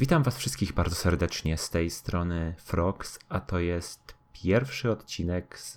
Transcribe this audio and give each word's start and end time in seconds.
Witam 0.00 0.22
Was 0.22 0.36
wszystkich 0.38 0.72
bardzo 0.72 0.94
serdecznie 0.96 1.56
z 1.56 1.70
tej 1.70 1.90
strony 1.90 2.54
Frogs, 2.58 3.18
a 3.28 3.40
to 3.40 3.58
jest 3.58 4.14
pierwszy 4.32 4.90
odcinek 4.90 5.58
z 5.58 5.76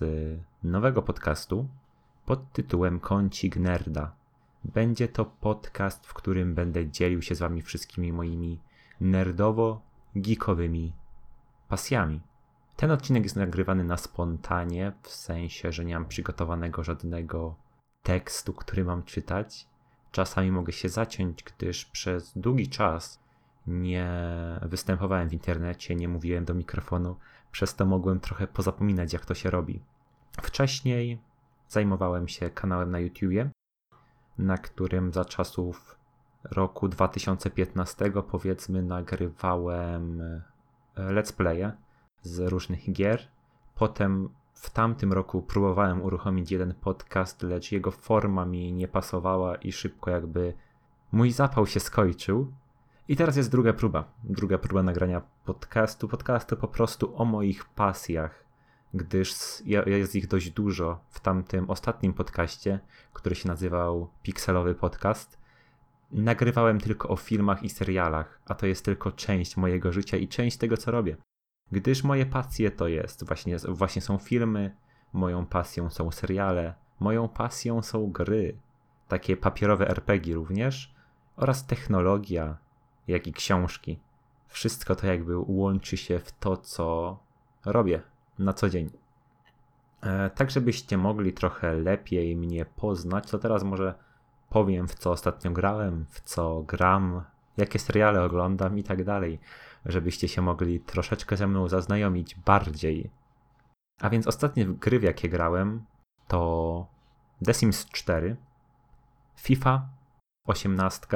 nowego 0.64 1.02
podcastu 1.02 1.68
pod 2.26 2.52
tytułem 2.52 3.00
Kącik 3.00 3.58
Nerda. 3.58 4.16
Będzie 4.64 5.08
to 5.08 5.26
podcast, 5.26 6.08
w 6.08 6.14
którym 6.14 6.56
będę 6.56 6.90
dzielił 6.90 7.22
się 7.22 7.36
z 7.36 7.40
Wami 7.40 7.62
wszystkimi 7.62 8.14
moimi 8.14 8.60
nerdowo-geekowymi 9.02 10.92
pasjami. 11.70 12.22
Ten 12.76 12.92
odcinek 12.92 13.24
jest 13.24 13.36
nagrywany 13.36 13.84
na 13.84 13.98
spontanie, 13.98 14.94
w 15.02 15.10
sensie, 15.10 15.72
że 15.72 15.86
nie 15.86 15.94
mam 15.94 16.06
przygotowanego 16.06 16.84
żadnego 16.84 17.56
tekstu, 18.04 18.54
który 18.54 18.86
mam 18.86 19.04
czytać. 19.04 19.68
Czasami 20.12 20.52
mogę 20.52 20.74
się 20.74 20.90
zaciąć, 20.90 21.44
gdyż 21.44 21.86
przez 21.86 22.38
długi 22.38 22.70
czas 22.70 23.23
nie 23.68 24.10
występowałem 24.62 25.30
w 25.30 25.34
internecie, 25.34 25.96
nie 25.96 26.08
mówiłem 26.08 26.46
do 26.46 26.54
mikrofonu, 26.54 27.16
przez 27.52 27.76
to 27.76 27.86
mogłem 27.86 28.20
trochę 28.20 28.48
pozapominać, 28.48 29.14
jak 29.14 29.26
to 29.26 29.34
się 29.34 29.50
robi. 29.50 29.82
Wcześniej 30.42 31.22
zajmowałem 31.68 32.28
się 32.28 32.50
kanałem 32.50 32.92
na 32.92 33.00
YouTubie, 33.00 33.50
na 34.38 34.58
którym 34.58 35.14
za 35.14 35.26
czasów 35.26 35.98
roku 36.44 36.88
2015 36.88 38.12
powiedzmy 38.32 38.84
nagrywałem 38.84 40.22
e, 40.22 40.42
let's 40.98 41.34
playe 41.34 41.72
z 42.22 42.40
różnych 42.40 42.92
gier. 42.92 43.28
Potem 43.76 44.30
w 44.54 44.70
tamtym 44.70 45.14
roku 45.14 45.42
próbowałem 45.42 46.02
uruchomić 46.02 46.52
jeden 46.52 46.74
podcast, 46.74 47.44
lecz 47.44 47.72
jego 47.72 47.92
forma 47.92 48.46
mi 48.46 48.74
nie 48.74 48.88
pasowała 48.88 49.56
i 49.56 49.72
szybko 49.72 50.12
jakby 50.12 50.54
mój 51.12 51.32
zapał 51.32 51.68
się 51.68 51.80
skończył. 51.80 52.54
I 53.08 53.16
teraz 53.16 53.38
jest 53.38 53.52
druga 53.52 53.74
próba. 53.74 54.04
Druga 54.24 54.58
próba 54.58 54.84
nagrania 54.84 55.22
podcastu. 55.46 56.08
Podcastu 56.08 56.58
po 56.58 56.68
prostu 56.68 57.18
o 57.18 57.26
moich 57.26 57.66
pasjach, 57.66 58.46
gdyż 58.94 59.36
jest 59.86 60.16
ich 60.16 60.28
dość 60.28 60.50
dużo 60.50 61.00
w 61.10 61.20
tamtym 61.20 61.70
ostatnim 61.70 62.14
podcaście, 62.14 62.80
który 63.14 63.36
się 63.36 63.48
nazywał 63.48 64.10
Pixelowy 64.22 64.76
Podcast. 64.76 65.38
Nagrywałem 66.12 66.80
tylko 66.80 67.10
o 67.10 67.16
filmach 67.16 67.64
i 67.64 67.70
serialach, 67.70 68.42
a 68.46 68.56
to 68.56 68.66
jest 68.66 68.86
tylko 68.86 69.12
część 69.12 69.58
mojego 69.58 69.92
życia 69.92 70.18
i 70.18 70.28
część 70.28 70.58
tego, 70.58 70.78
co 70.78 70.92
robię. 70.92 71.18
Gdyż 71.72 72.04
moje 72.04 72.26
pasje 72.26 72.72
to 72.72 72.88
jest 72.88 73.26
właśnie, 73.26 73.58
właśnie 73.58 74.02
są 74.02 74.18
filmy, 74.18 74.76
moją 75.14 75.46
pasją 75.46 75.90
są 75.90 76.12
seriale, 76.12 76.74
moją 77.00 77.30
pasją 77.30 77.82
są 77.82 78.12
gry, 78.12 78.58
takie 79.08 79.38
papierowe 79.38 79.88
RPG 79.90 80.36
również 80.36 80.96
oraz 81.36 81.66
technologia, 81.66 82.58
jak 83.08 83.28
i 83.28 83.34
książki. 83.34 84.00
Wszystko 84.48 84.96
to 84.96 85.08
jakby 85.08 85.38
łączy 85.38 85.98
się 85.98 86.20
w 86.20 86.32
to, 86.32 86.58
co 86.58 87.18
robię 87.66 88.02
na 88.40 88.54
co 88.54 88.70
dzień. 88.70 88.90
E, 90.02 90.30
tak, 90.30 90.52
żebyście 90.52 90.98
mogli 90.98 91.34
trochę 91.34 91.74
lepiej 91.74 92.36
mnie 92.36 92.66
poznać, 92.66 93.32
to 93.32 93.40
teraz 93.40 93.64
może 93.64 93.94
powiem, 94.50 94.88
w 94.88 94.96
co 94.96 95.12
ostatnio 95.12 95.52
grałem, 95.52 96.06
w 96.10 96.22
co 96.22 96.62
gram, 96.62 97.24
jakie 97.58 97.80
seriale 97.80 98.24
oglądam 98.24 98.78
i 98.78 98.84
tak 98.84 99.04
dalej, 99.04 99.40
żebyście 99.86 100.28
się 100.28 100.42
mogli 100.42 100.80
troszeczkę 100.80 101.38
ze 101.38 101.48
mną 101.48 101.68
zaznajomić 101.68 102.36
bardziej. 102.36 103.12
A 104.02 104.10
więc 104.10 104.28
ostatnie 104.28 104.66
gry, 104.66 105.00
w 105.00 105.04
jakie 105.04 105.30
grałem, 105.30 105.86
to 106.28 106.88
The 107.46 107.54
Sims 107.54 107.86
4, 107.86 108.36
FIFA 109.36 109.90
18, 110.48 111.08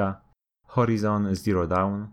Horizon 0.68 1.34
Zero 1.34 1.66
Dawn, 1.66 2.04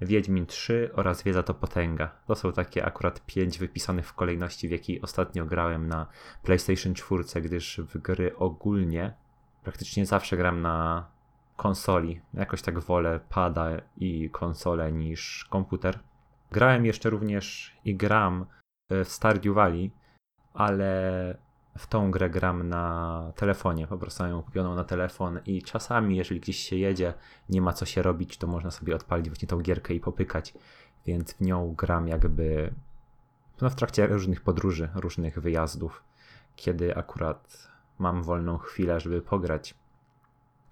Wiedźmin 0.00 0.46
3 0.46 0.90
oraz 0.94 1.22
Wiedza 1.22 1.42
to 1.42 1.54
Potęga. 1.54 2.10
To 2.26 2.34
są 2.34 2.52
takie 2.52 2.84
akurat 2.84 3.26
pięć 3.26 3.58
wypisanych 3.58 4.06
w 4.06 4.14
kolejności, 4.14 4.68
w 4.68 4.70
jakiej 4.70 5.02
ostatnio 5.02 5.46
grałem 5.46 5.88
na 5.88 6.06
PlayStation 6.42 6.94
4, 6.94 7.24
gdyż 7.42 7.80
w 7.80 7.98
gry 7.98 8.36
ogólnie 8.36 9.14
praktycznie 9.64 10.06
zawsze 10.06 10.36
gram 10.36 10.62
na 10.62 11.06
konsoli. 11.56 12.20
Jakoś 12.34 12.62
tak 12.62 12.78
wolę 12.78 13.20
pada 13.28 13.68
i 13.96 14.30
konsolę 14.30 14.92
niż 14.92 15.46
komputer. 15.50 15.98
Grałem 16.50 16.86
jeszcze 16.86 17.10
również 17.10 17.76
i 17.84 17.96
gram 17.96 18.46
w 18.90 19.04
Stardew 19.04 19.54
Valley, 19.54 19.90
ale 20.54 21.45
w 21.78 21.86
tą 21.86 22.10
grę 22.10 22.30
gram 22.30 22.68
na 22.68 23.32
telefonie, 23.36 23.86
po 23.86 23.98
prostu 23.98 24.22
mam 24.22 24.32
ją 24.32 24.42
kupioną 24.42 24.74
na 24.74 24.84
telefon 24.84 25.40
i 25.46 25.62
czasami, 25.62 26.16
jeżeli 26.16 26.40
gdzieś 26.40 26.56
się 26.56 26.76
jedzie, 26.76 27.14
nie 27.48 27.62
ma 27.62 27.72
co 27.72 27.84
się 27.84 28.02
robić, 28.02 28.38
to 28.38 28.46
można 28.46 28.70
sobie 28.70 28.96
odpalić 28.96 29.28
właśnie 29.28 29.48
tą 29.48 29.60
gierkę 29.60 29.94
i 29.94 30.00
popykać, 30.00 30.54
więc 31.06 31.32
w 31.32 31.40
nią 31.40 31.74
gram 31.74 32.08
jakby 32.08 32.74
no, 33.60 33.70
w 33.70 33.74
trakcie 33.74 34.06
różnych 34.06 34.40
podróży, 34.40 34.88
różnych 34.94 35.38
wyjazdów, 35.38 36.04
kiedy 36.56 36.96
akurat 36.96 37.68
mam 37.98 38.22
wolną 38.22 38.58
chwilę, 38.58 39.00
żeby 39.00 39.22
pograć. 39.22 39.74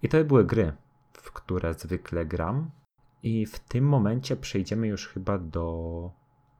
I 0.02 0.08
to 0.08 0.24
były 0.24 0.44
gry, 0.44 0.72
w 1.12 1.32
które 1.32 1.74
zwykle 1.74 2.26
gram 2.26 2.70
i 3.22 3.46
w 3.46 3.58
tym 3.58 3.84
momencie 3.84 4.36
przejdziemy 4.36 4.86
już 4.86 5.08
chyba 5.08 5.38
do 5.38 6.10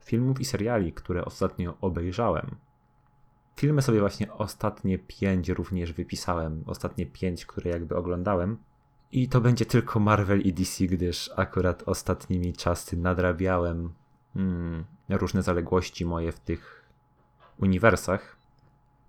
filmów 0.00 0.40
i 0.40 0.44
seriali, 0.44 0.92
które 0.92 1.24
ostatnio 1.24 1.74
obejrzałem. 1.80 2.56
Filmy 3.56 3.82
sobie 3.82 4.00
właśnie 4.00 4.32
ostatnie 4.32 4.98
pięć 4.98 5.48
również 5.48 5.92
wypisałem. 5.92 6.64
Ostatnie 6.66 7.06
pięć, 7.06 7.46
które 7.46 7.70
jakby 7.70 7.96
oglądałem. 7.96 8.58
I 9.12 9.28
to 9.28 9.40
będzie 9.40 9.66
tylko 9.66 10.00
Marvel 10.00 10.40
i 10.40 10.52
DC, 10.52 10.84
gdyż 10.84 11.30
akurat 11.36 11.82
ostatnimi 11.86 12.52
czasy 12.52 12.96
nadrabiałem 12.96 13.92
hmm, 14.34 14.84
różne 15.08 15.42
zaległości 15.42 16.04
moje 16.04 16.32
w 16.32 16.40
tych 16.40 16.84
uniwersach. 17.58 18.36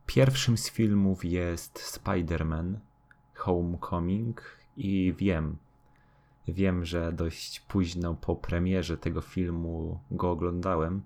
Pierwszym 0.05 0.57
z 0.57 0.69
filmów 0.69 1.25
jest 1.25 1.79
Spider-Man 1.79 2.73
Homecoming 3.33 4.41
i 4.77 5.13
wiem, 5.17 5.57
wiem, 6.47 6.85
że 6.85 7.11
dość 7.11 7.59
późno 7.59 8.15
po 8.15 8.35
premierze 8.35 8.97
tego 8.97 9.21
filmu 9.21 9.99
go 10.11 10.31
oglądałem, 10.31 11.01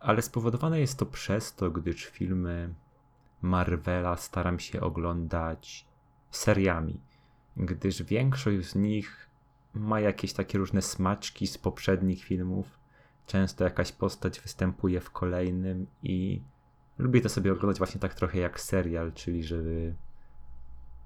ale 0.00 0.22
spowodowane 0.22 0.80
jest 0.80 0.98
to 0.98 1.06
przez 1.06 1.54
to, 1.54 1.70
gdyż 1.70 2.04
filmy 2.04 2.74
Marvela 3.42 4.16
staram 4.16 4.58
się 4.58 4.80
oglądać 4.80 5.86
seriami, 6.30 7.00
gdyż 7.56 8.02
większość 8.02 8.68
z 8.68 8.74
nich 8.74 9.28
ma 9.74 10.00
jakieś 10.00 10.32
takie 10.32 10.58
różne 10.58 10.82
smaczki 10.82 11.46
z 11.46 11.58
poprzednich 11.58 12.24
filmów. 12.24 12.78
Często 13.26 13.64
jakaś 13.64 13.92
postać 13.92 14.40
występuje 14.40 15.00
w 15.00 15.10
kolejnym 15.10 15.86
i 16.02 16.42
lubię 16.98 17.20
to 17.20 17.28
sobie 17.28 17.52
oglądać 17.52 17.78
właśnie 17.78 18.00
tak 18.00 18.14
trochę 18.14 18.38
jak 18.38 18.60
serial, 18.60 19.12
czyli 19.12 19.44
żeby 19.44 19.94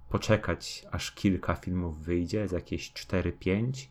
poczekać 0.09 0.87
aż 0.91 1.13
kilka 1.13 1.55
filmów 1.55 1.99
wyjdzie, 1.99 2.49
z 2.49 2.53
jakieś 2.53 2.93
4-5 2.93 3.89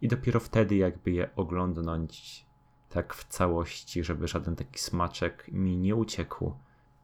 i 0.00 0.08
dopiero 0.08 0.40
wtedy 0.40 0.76
jakby 0.76 1.10
je 1.10 1.34
oglądnąć 1.36 2.46
tak 2.92 3.14
w 3.14 3.24
całości, 3.24 4.04
żeby 4.04 4.28
żaden 4.28 4.56
taki 4.56 4.78
smaczek 4.78 5.48
mi 5.52 5.76
nie 5.76 5.96
uciekł. 5.96 6.54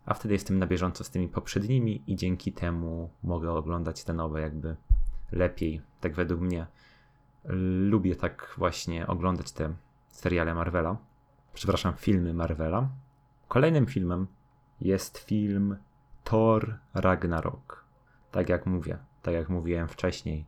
A 0.07 0.15
wtedy 0.15 0.35
jestem 0.35 0.59
na 0.59 0.67
bieżąco 0.67 1.05
z 1.05 1.11
tymi 1.11 1.29
poprzednimi 1.29 2.03
i 2.07 2.17
dzięki 2.17 2.53
temu 2.53 3.11
mogę 3.23 3.53
oglądać 3.53 4.05
te 4.05 4.13
nowe 4.13 4.41
jakby 4.41 4.77
lepiej, 5.33 5.83
tak 6.01 6.15
według 6.15 6.41
mnie. 6.41 6.67
Lubię 7.91 8.17
tak 8.17 8.55
właśnie 8.59 9.07
oglądać 9.07 9.53
te 9.53 9.75
seriale 10.09 10.55
Marvela. 10.55 10.97
Przepraszam, 11.55 11.95
filmy 11.97 12.35
Marvela. 12.35 12.89
Kolejnym 13.49 13.87
filmem 13.87 14.27
jest 14.81 15.19
film 15.19 15.77
Thor 16.25 16.79
Ragnarok. 16.95 17.85
Tak 18.31 18.49
jak 18.49 18.67
mówię, 18.67 18.99
tak 19.23 19.35
jak 19.35 19.49
mówiłem 19.49 19.89
wcześniej, 19.89 20.45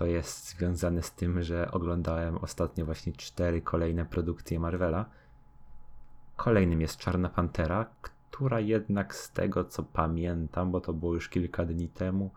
to 0.00 0.06
jest 0.06 0.48
związane 0.48 1.02
z 1.02 1.12
tym, 1.12 1.42
że 1.42 1.70
oglądałem 1.70 2.38
ostatnio 2.38 2.84
właśnie 2.84 3.12
cztery 3.12 3.62
kolejne 3.62 4.04
produkcje 4.04 4.60
Marvela. 4.60 5.04
Kolejnym 6.36 6.80
jest 6.80 6.96
Czarna 6.96 7.28
Pantera, 7.28 7.86
która 8.00 8.60
jednak 8.60 9.14
z 9.14 9.32
tego 9.32 9.64
co 9.64 9.82
pamiętam, 9.82 10.70
bo 10.70 10.80
to 10.80 10.92
było 10.92 11.14
już 11.14 11.28
kilka 11.28 11.64
dni 11.64 11.88
temu, 11.88 12.30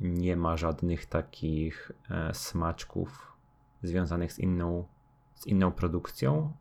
nie 0.00 0.36
ma 0.36 0.56
żadnych 0.56 1.06
takich 1.06 1.92
e, 2.10 2.34
smaczków 2.34 3.32
związanych 3.82 4.32
z 4.32 4.38
inną, 4.38 4.84
z 5.34 5.46
inną 5.46 5.72
produkcją. 5.72 6.52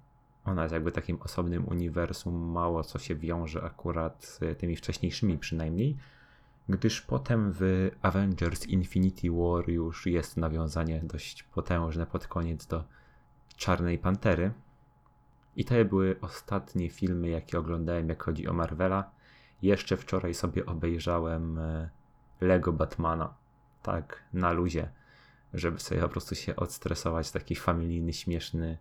Ona 0.46 0.62
jest 0.62 0.74
jakby 0.74 0.92
takim 0.92 1.22
osobnym 1.22 1.68
uniwersum, 1.68 2.52
mało 2.52 2.84
co 2.84 3.00
się 3.00 3.16
wiąże 3.16 3.64
akurat 3.64 4.24
z 4.24 4.60
tymi 4.60 4.76
wcześniejszymi 4.76 5.38
przynajmniej 5.38 5.98
gdyż 6.70 7.02
potem 7.02 7.54
w 7.60 7.90
Avengers 8.02 8.66
Infinity 8.66 9.32
War 9.32 9.70
już 9.70 10.06
jest 10.06 10.38
nawiązanie 10.38 11.02
dość 11.04 11.44
potężne 11.44 12.06
pod 12.06 12.28
koniec 12.28 12.66
do 12.66 12.84
Czarnej 13.56 13.98
Pantery. 13.98 14.52
I 15.56 15.66
to 15.66 15.86
były 15.86 16.16
ostatnie 16.22 16.90
filmy, 16.90 17.30
jakie 17.30 17.60
oglądałem, 17.60 18.10
jak 18.10 18.24
chodzi 18.24 18.48
o 18.48 18.54
Marvela. 18.54 19.12
Jeszcze 19.62 19.98
wczoraj 19.98 20.34
sobie 20.34 20.66
obejrzałem 20.66 21.58
e, 21.60 21.90
Lego 22.42 22.74
Batmana. 22.74 23.34
Tak, 23.82 24.24
na 24.34 24.52
luzie, 24.52 24.90
żeby 25.54 25.80
sobie 25.80 26.02
po 26.02 26.10
prostu 26.10 26.36
się 26.36 26.56
odstresować. 26.56 27.32
Taki 27.32 27.56
familijny, 27.56 28.14
śmieszny 28.14 28.78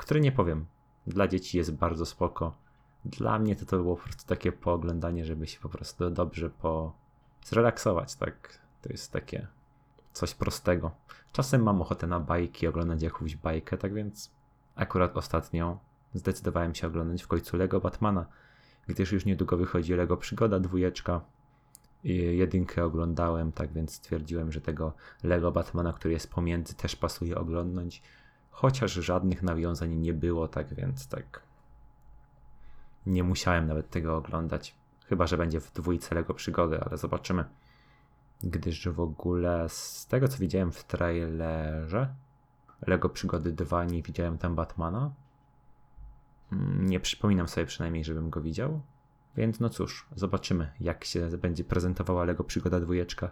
który 0.00 0.20
nie 0.20 0.32
powiem, 0.32 0.66
dla 1.06 1.28
dzieci 1.28 1.58
jest 1.58 1.74
bardzo 1.74 2.06
spoko. 2.06 2.54
Dla 3.04 3.38
mnie 3.38 3.56
to, 3.56 3.66
to 3.66 3.76
było 3.76 3.96
po 3.96 4.02
prostu 4.02 4.26
takie 4.26 4.52
pooglądanie, 4.52 5.24
żeby 5.24 5.46
się 5.46 5.60
po 5.60 5.68
prostu 5.68 6.10
dobrze 6.10 6.50
po 6.50 6.92
zrelaksować, 7.44 8.14
tak. 8.14 8.58
To 8.82 8.88
jest 8.88 9.12
takie 9.12 9.46
coś 10.12 10.34
prostego. 10.34 10.90
Czasem 11.32 11.62
mam 11.62 11.82
ochotę 11.82 12.06
na 12.06 12.20
bajki, 12.20 12.66
oglądać 12.66 13.02
jakąś 13.02 13.36
bajkę, 13.36 13.78
tak 13.78 13.94
więc 13.94 14.30
akurat 14.76 15.16
ostatnio 15.16 15.78
zdecydowałem 16.14 16.74
się 16.74 16.86
oglądać 16.86 17.22
w 17.22 17.28
końcu 17.28 17.56
Lego 17.56 17.80
Batmana, 17.80 18.26
gdyż 18.86 19.12
już 19.12 19.24
niedługo 19.24 19.56
wychodzi 19.56 19.94
Lego 19.94 20.16
Przygoda 20.16 20.60
dwójeczka. 20.60 21.20
Jedynkę 22.32 22.84
oglądałem, 22.84 23.52
tak 23.52 23.72
więc 23.72 23.94
stwierdziłem, 23.94 24.52
że 24.52 24.60
tego 24.60 24.92
Lego 25.22 25.52
Batmana, 25.52 25.92
który 25.92 26.14
jest 26.14 26.30
pomiędzy, 26.30 26.74
też 26.74 26.96
pasuje 26.96 27.38
oglądać. 27.38 28.02
Chociaż 28.50 28.92
żadnych 28.92 29.42
nawiązań 29.42 29.94
nie 29.94 30.12
było, 30.12 30.48
tak 30.48 30.74
więc 30.74 31.08
tak. 31.08 31.42
Nie 33.06 33.24
musiałem 33.24 33.66
nawet 33.66 33.90
tego 33.90 34.16
oglądać. 34.16 34.74
Chyba, 35.10 35.26
że 35.26 35.36
będzie 35.36 35.60
w 35.60 35.72
dwójce 35.72 36.14
Lego 36.14 36.34
Przygody, 36.34 36.80
ale 36.80 36.98
zobaczymy. 36.98 37.44
Gdyż 38.42 38.88
w 38.88 39.00
ogóle 39.00 39.68
z 39.68 40.06
tego, 40.06 40.28
co 40.28 40.38
widziałem 40.38 40.72
w 40.72 40.84
trailerze 40.84 42.14
Lego 42.86 43.08
Przygody 43.08 43.52
2, 43.52 43.84
nie 43.84 44.02
widziałem 44.02 44.38
tam 44.38 44.54
Batmana. 44.54 45.12
Mm, 46.52 46.86
nie 46.86 47.00
przypominam 47.00 47.48
sobie 47.48 47.66
przynajmniej, 47.66 48.04
żebym 48.04 48.30
go 48.30 48.40
widział. 48.40 48.80
Więc 49.36 49.60
no 49.60 49.68
cóż, 49.68 50.06
zobaczymy, 50.16 50.72
jak 50.80 51.04
się 51.04 51.28
będzie 51.28 51.64
prezentowała 51.64 52.24
Lego 52.24 52.44
Przygoda 52.44 52.80
dwójeczka, 52.80 53.30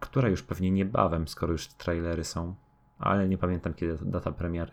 która 0.00 0.28
już 0.28 0.42
pewnie 0.42 0.70
niebawem, 0.70 1.28
skoro 1.28 1.52
już 1.52 1.68
trailery 1.68 2.24
są, 2.24 2.54
ale 2.98 3.28
nie 3.28 3.38
pamiętam 3.38 3.74
kiedy 3.74 3.98
data 4.02 4.32
premiery. 4.32 4.72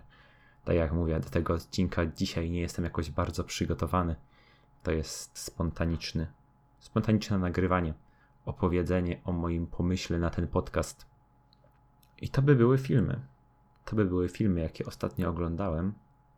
Tak 0.66 0.76
jak 0.76 0.92
mówię, 0.92 1.20
do 1.20 1.30
tego 1.30 1.54
odcinka 1.54 2.06
dzisiaj 2.06 2.52
nie 2.52 2.62
jestem 2.62 2.86
jakoś 2.86 3.12
bardzo 3.12 3.44
przygotowany. 3.44 4.16
To 4.88 4.92
jest 4.92 5.38
spontaniczny, 5.38 6.28
spontaniczne 6.80 7.38
nagrywanie, 7.38 7.94
opowiedzenie 8.46 9.22
o 9.24 9.32
moim 9.32 9.68
pomyśle 9.68 10.20
na 10.20 10.30
ten 10.30 10.48
podcast. 10.48 11.06
I 12.22 12.30
to 12.30 12.42
by 12.42 12.56
były 12.56 12.78
filmy. 12.78 13.28
To 13.86 13.96
by 13.96 14.06
były 14.06 14.30
filmy, 14.30 14.62
jakie 14.62 14.86
ostatnio 14.86 15.30
oglądałem. 15.30 15.94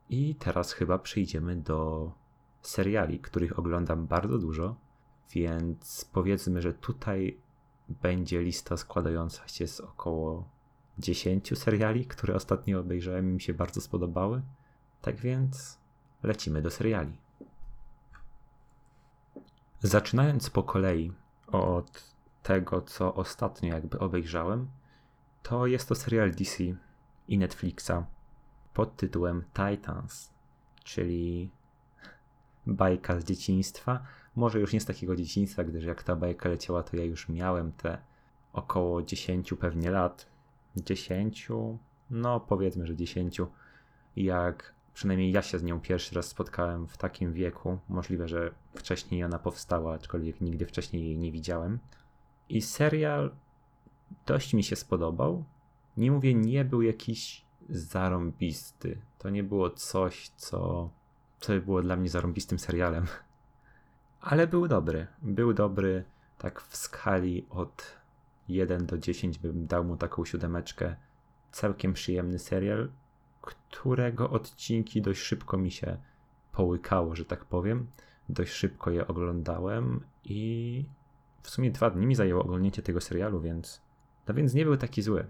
I 0.10 0.36
teraz 0.36 0.72
chyba 0.72 1.00
przejdziemy 1.00 1.56
do 1.56 2.12
seriali, 2.62 3.20
których 3.20 3.60
oglądam 3.60 4.08
bardzo 4.08 4.38
dużo, 4.38 4.76
więc 5.32 6.10
powiedzmy, 6.14 6.62
że 6.62 6.74
tutaj 6.74 7.40
będzie 7.90 8.42
lista 8.42 8.78
składająca 8.78 9.48
się 9.48 9.68
z 9.68 9.80
około 9.80 10.50
10 11.00 11.60
seriali, 11.60 12.06
które 12.06 12.36
ostatnio 12.36 12.80
obejrzałem 12.80 13.30
i 13.30 13.34
mi 13.34 13.42
się 13.42 13.54
bardzo 13.54 13.82
spodobały. 13.82 14.42
Tak 15.02 15.16
więc 15.16 15.80
lecimy 16.24 16.62
do 16.62 16.70
seriali. 16.70 17.29
Zaczynając 19.82 20.50
po 20.50 20.64
kolei 20.64 21.14
od 21.48 22.16
tego, 22.44 22.82
co 22.82 23.16
ostatnio 23.16 23.74
jakby 23.74 24.00
obejrzałem, 24.00 24.68
to 25.44 25.68
jest 25.68 25.90
to 25.90 25.96
serial 25.96 26.32
DC 26.32 26.64
i 27.28 27.38
Netflixa 27.38 27.92
pod 28.74 28.96
tytułem 28.96 29.44
Titans, 29.54 30.34
czyli 30.84 31.52
bajka 32.68 33.20
z 33.20 33.24
dzieciństwa. 33.24 34.06
Może 34.36 34.60
już 34.60 34.74
nie 34.74 34.82
z 34.82 34.86
takiego 34.86 35.16
dzieciństwa, 35.16 35.64
gdyż 35.64 35.84
jak 35.84 36.04
ta 36.04 36.16
bajka 36.16 36.50
leciała, 36.50 36.84
to 36.84 36.98
ja 36.98 37.04
już 37.04 37.30
miałem 37.30 37.72
te 37.72 37.98
około 38.54 39.02
10 39.02 39.54
pewnie 39.60 39.92
lat. 39.92 40.30
10, 40.76 41.48
no 42.10 42.40
powiedzmy, 42.40 42.88
że 42.88 42.96
10. 42.96 43.42
Jak 44.16 44.74
przynajmniej 45.00 45.32
ja 45.32 45.42
się 45.42 45.60
z 45.60 45.64
nią 45.64 45.80
pierwszy 45.80 46.16
raz 46.16 46.28
spotkałem 46.28 46.88
w 46.88 46.98
takim 46.98 47.34
wieku. 47.34 47.80
Możliwe, 47.90 48.28
że 48.28 48.52
wcześniej 48.76 49.24
ona 49.24 49.40
powstała, 49.40 49.94
aczkolwiek 49.94 50.42
nigdy 50.42 50.66
wcześniej 50.66 51.04
jej 51.04 51.18
nie 51.18 51.32
widziałem. 51.32 51.80
I 52.50 52.62
serial 52.62 53.32
dość 54.26 54.54
mi 54.54 54.64
się 54.64 54.76
spodobał. 54.76 55.44
Nie 55.98 56.12
mówię, 56.12 56.34
nie 56.34 56.66
był 56.66 56.82
jakiś 56.82 57.46
zarąbisty. 57.70 59.02
To 59.18 59.30
nie 59.30 59.44
było 59.44 59.70
coś, 59.70 60.30
co 60.30 60.90
co 61.40 61.54
było 61.60 61.82
dla 61.82 61.96
mnie 61.96 62.10
zarąbistym 62.10 62.60
serialem. 62.60 63.06
Ale 64.22 64.48
był 64.48 64.68
dobry. 64.68 65.08
Był 65.22 65.54
dobry 65.54 66.04
tak 66.38 66.62
w 66.62 66.78
skali 66.78 67.46
od 67.50 67.98
1 68.48 68.86
do 68.86 68.98
10 68.98 69.40
bym 69.40 69.68
dał 69.68 69.84
mu 69.84 69.98
taką 69.98 70.26
siódemeczkę. 70.26 70.96
Całkiem 71.52 71.94
przyjemny 71.94 72.40
serial, 72.40 72.90
którego 73.42 74.30
odcinki 74.30 75.02
dość 75.02 75.22
szybko 75.22 75.58
mi 75.58 75.72
się 75.72 75.98
połykało, 76.52 77.16
że 77.16 77.26
tak 77.26 77.46
powiem. 77.46 77.88
Dość 78.30 78.54
szybko 78.54 78.92
je 78.92 79.08
oglądałem 79.08 80.04
i 80.24 80.86
w 81.42 81.50
sumie 81.50 81.72
dwa 81.72 81.90
dni 81.90 82.06
mi 82.06 82.16
zajęło 82.16 82.44
oglądnięcie 82.44 82.82
tego 82.82 83.02
serialu, 83.02 83.42
więc 83.42 83.82
no 84.28 84.34
więc 84.34 84.54
nie 84.54 84.66
był 84.66 84.78
taki 84.78 85.02
zły. 85.02 85.26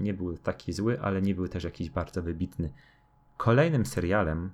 Nie 0.00 0.14
był 0.14 0.38
taki 0.38 0.72
zły, 0.72 1.00
ale 1.00 1.22
nie 1.22 1.34
był 1.34 1.48
też 1.48 1.64
jakiś 1.64 1.90
bardzo 1.90 2.22
wybitny. 2.22 2.72
Kolejnym 3.36 3.86
serialem, 3.86 4.50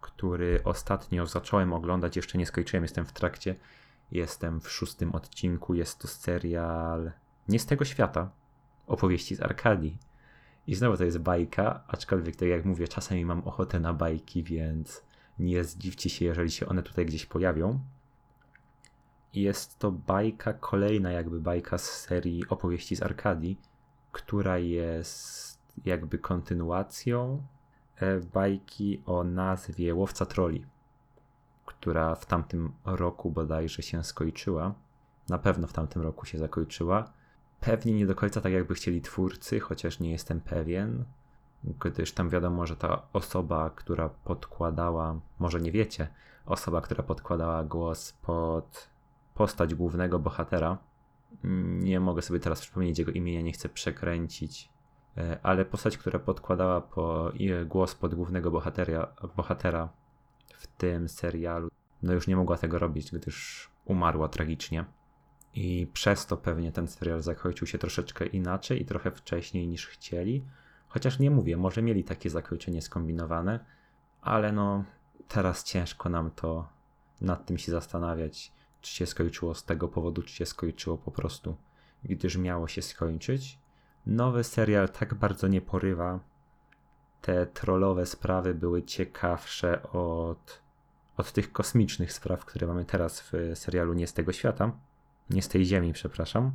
który 0.00 0.60
ostatnio 0.64 1.26
zacząłem 1.26 1.72
oglądać, 1.72 2.16
jeszcze 2.16 2.38
nie 2.38 2.46
skończyłem, 2.46 2.84
jestem 2.84 3.06
w 3.06 3.12
trakcie. 3.12 3.54
Jestem 4.12 4.60
w 4.60 4.70
szóstym 4.70 5.14
odcinku. 5.14 5.74
Jest 5.74 5.98
to 5.98 6.08
serial 6.08 7.12
nie 7.48 7.58
z 7.58 7.66
tego 7.66 7.84
świata, 7.84 8.30
opowieści 8.86 9.36
z 9.36 9.40
Arkadii. 9.40 9.98
I 10.68 10.74
znowu 10.74 10.96
to 10.96 11.04
jest 11.04 11.18
bajka, 11.18 11.84
aczkolwiek 11.88 12.36
tak 12.36 12.48
jak 12.48 12.64
mówię, 12.64 12.88
czasami 12.88 13.24
mam 13.24 13.40
ochotę 13.40 13.80
na 13.80 13.94
bajki, 13.94 14.42
więc 14.42 15.04
nie 15.38 15.64
zdziwcie 15.64 16.10
się, 16.10 16.24
jeżeli 16.24 16.50
się 16.50 16.68
one 16.68 16.82
tutaj 16.82 17.06
gdzieś 17.06 17.26
pojawią. 17.26 17.80
Jest 19.34 19.78
to 19.78 19.92
bajka, 19.92 20.52
kolejna 20.52 21.10
jakby 21.10 21.40
bajka 21.40 21.78
z 21.78 22.00
serii 22.00 22.48
opowieści 22.48 22.96
z 22.96 23.02
Arkadii, 23.02 23.60
która 24.12 24.58
jest 24.58 25.58
jakby 25.84 26.18
kontynuacją 26.18 27.42
E, 28.00 28.20
bajki 28.20 29.02
o 29.06 29.24
nazwie 29.24 29.94
Łowca 29.94 30.26
Troli, 30.26 30.66
która 31.66 32.14
w 32.14 32.26
tamtym 32.26 32.72
roku 32.84 33.30
bodajże 33.30 33.82
się 33.82 34.04
skończyła. 34.04 34.74
Na 35.28 35.38
pewno 35.38 35.66
w 35.66 35.72
tamtym 35.72 36.02
roku 36.02 36.26
się 36.26 36.38
zakończyła. 36.38 37.12
Pewnie 37.60 37.92
nie 37.92 38.06
do 38.06 38.14
końca 38.14 38.40
tak, 38.40 38.52
jakby 38.52 38.74
chcieli 38.74 39.00
twórcy, 39.00 39.60
chociaż 39.60 40.00
nie 40.00 40.10
jestem 40.10 40.40
pewien, 40.40 41.04
gdyż 41.64 42.12
tam 42.12 42.28
wiadomo, 42.28 42.66
że 42.66 42.76
ta 42.76 43.02
osoba, 43.12 43.70
która 43.70 44.08
podkładała, 44.08 45.20
może 45.38 45.60
nie 45.60 45.72
wiecie, 45.72 46.08
osoba, 46.46 46.80
która 46.80 47.02
podkładała 47.02 47.64
głos 47.64 48.12
pod 48.12 48.88
postać 49.34 49.74
głównego 49.74 50.18
bohatera, 50.18 50.78
nie 51.80 52.00
mogę 52.00 52.22
sobie 52.22 52.40
teraz 52.40 52.60
przypomnieć 52.60 52.98
jego 52.98 53.12
imienia, 53.12 53.40
nie 53.40 53.52
chcę 53.52 53.68
przekręcić 53.68 54.70
E, 55.18 55.38
ale 55.42 55.64
postać, 55.64 55.98
która 55.98 56.18
podkładała 56.18 56.80
po, 56.80 57.32
głos 57.66 57.94
pod 57.94 58.14
głównego 58.14 58.50
bohatera, 58.50 59.14
bohatera 59.36 59.88
w 60.56 60.66
tym 60.66 61.08
serialu, 61.08 61.70
no 62.02 62.12
już 62.12 62.26
nie 62.26 62.36
mogła 62.36 62.56
tego 62.56 62.78
robić, 62.78 63.10
gdyż 63.12 63.68
umarła 63.84 64.28
tragicznie. 64.28 64.84
I 65.60 65.86
przez 65.92 66.26
to 66.26 66.36
pewnie 66.36 66.72
ten 66.72 66.88
serial 66.88 67.22
zakończył 67.22 67.66
się 67.66 67.78
troszeczkę 67.78 68.26
inaczej 68.26 68.82
i 68.82 68.84
trochę 68.84 69.10
wcześniej 69.10 69.68
niż 69.68 69.86
chcieli. 69.86 70.44
Chociaż 70.88 71.18
nie 71.18 71.30
mówię, 71.30 71.56
może 71.56 71.82
mieli 71.82 72.04
takie 72.04 72.30
zakończenie 72.30 72.82
skombinowane, 72.82 73.64
ale 74.20 74.52
no 74.52 74.84
teraz 75.28 75.64
ciężko 75.64 76.08
nam 76.08 76.30
to 76.30 76.68
nad 77.20 77.46
tym 77.46 77.58
się 77.58 77.72
zastanawiać, 77.72 78.52
czy 78.80 78.94
się 78.94 79.06
skończyło 79.06 79.54
z 79.54 79.64
tego 79.64 79.88
powodu, 79.88 80.22
czy 80.22 80.34
się 80.34 80.46
skończyło 80.46 80.98
po 80.98 81.10
prostu, 81.10 81.56
gdyż 82.04 82.36
miało 82.36 82.68
się 82.68 82.82
skończyć 82.82 83.58
nowy 84.06 84.44
serial 84.44 84.88
tak 84.88 85.14
bardzo 85.14 85.48
nie 85.48 85.60
porywa. 85.60 86.20
Te 87.22 87.46
trollowe 87.46 88.06
sprawy 88.06 88.54
były 88.54 88.82
ciekawsze 88.82 89.82
od, 89.82 90.60
od 91.16 91.32
tych 91.32 91.52
kosmicznych 91.52 92.12
spraw, 92.12 92.44
które 92.44 92.66
mamy 92.66 92.84
teraz 92.84 93.20
w 93.20 93.32
serialu 93.54 93.92
Nie 93.94 94.06
z 94.06 94.12
tego 94.12 94.32
świata. 94.32 94.72
Nie 95.30 95.42
z 95.42 95.48
tej 95.48 95.64
ziemi, 95.64 95.92
przepraszam. 95.92 96.52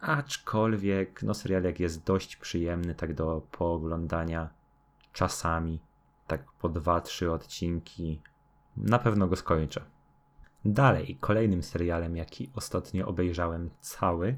Aczkolwiek, 0.00 1.22
no 1.22 1.34
serial 1.34 1.62
jest 1.78 2.04
dość 2.04 2.36
przyjemny 2.36 2.94
tak 2.94 3.14
do 3.14 3.46
pooglądania 3.50 4.50
czasami, 5.12 5.80
tak 6.26 6.52
po 6.52 6.68
dwa, 6.68 7.00
trzy 7.00 7.32
odcinki. 7.32 8.20
Na 8.76 8.98
pewno 8.98 9.26
go 9.26 9.36
skończę. 9.36 9.84
Dalej, 10.64 11.16
kolejnym 11.20 11.62
serialem, 11.62 12.16
jaki 12.16 12.50
ostatnio 12.54 13.06
obejrzałem 13.06 13.70
cały, 13.80 14.36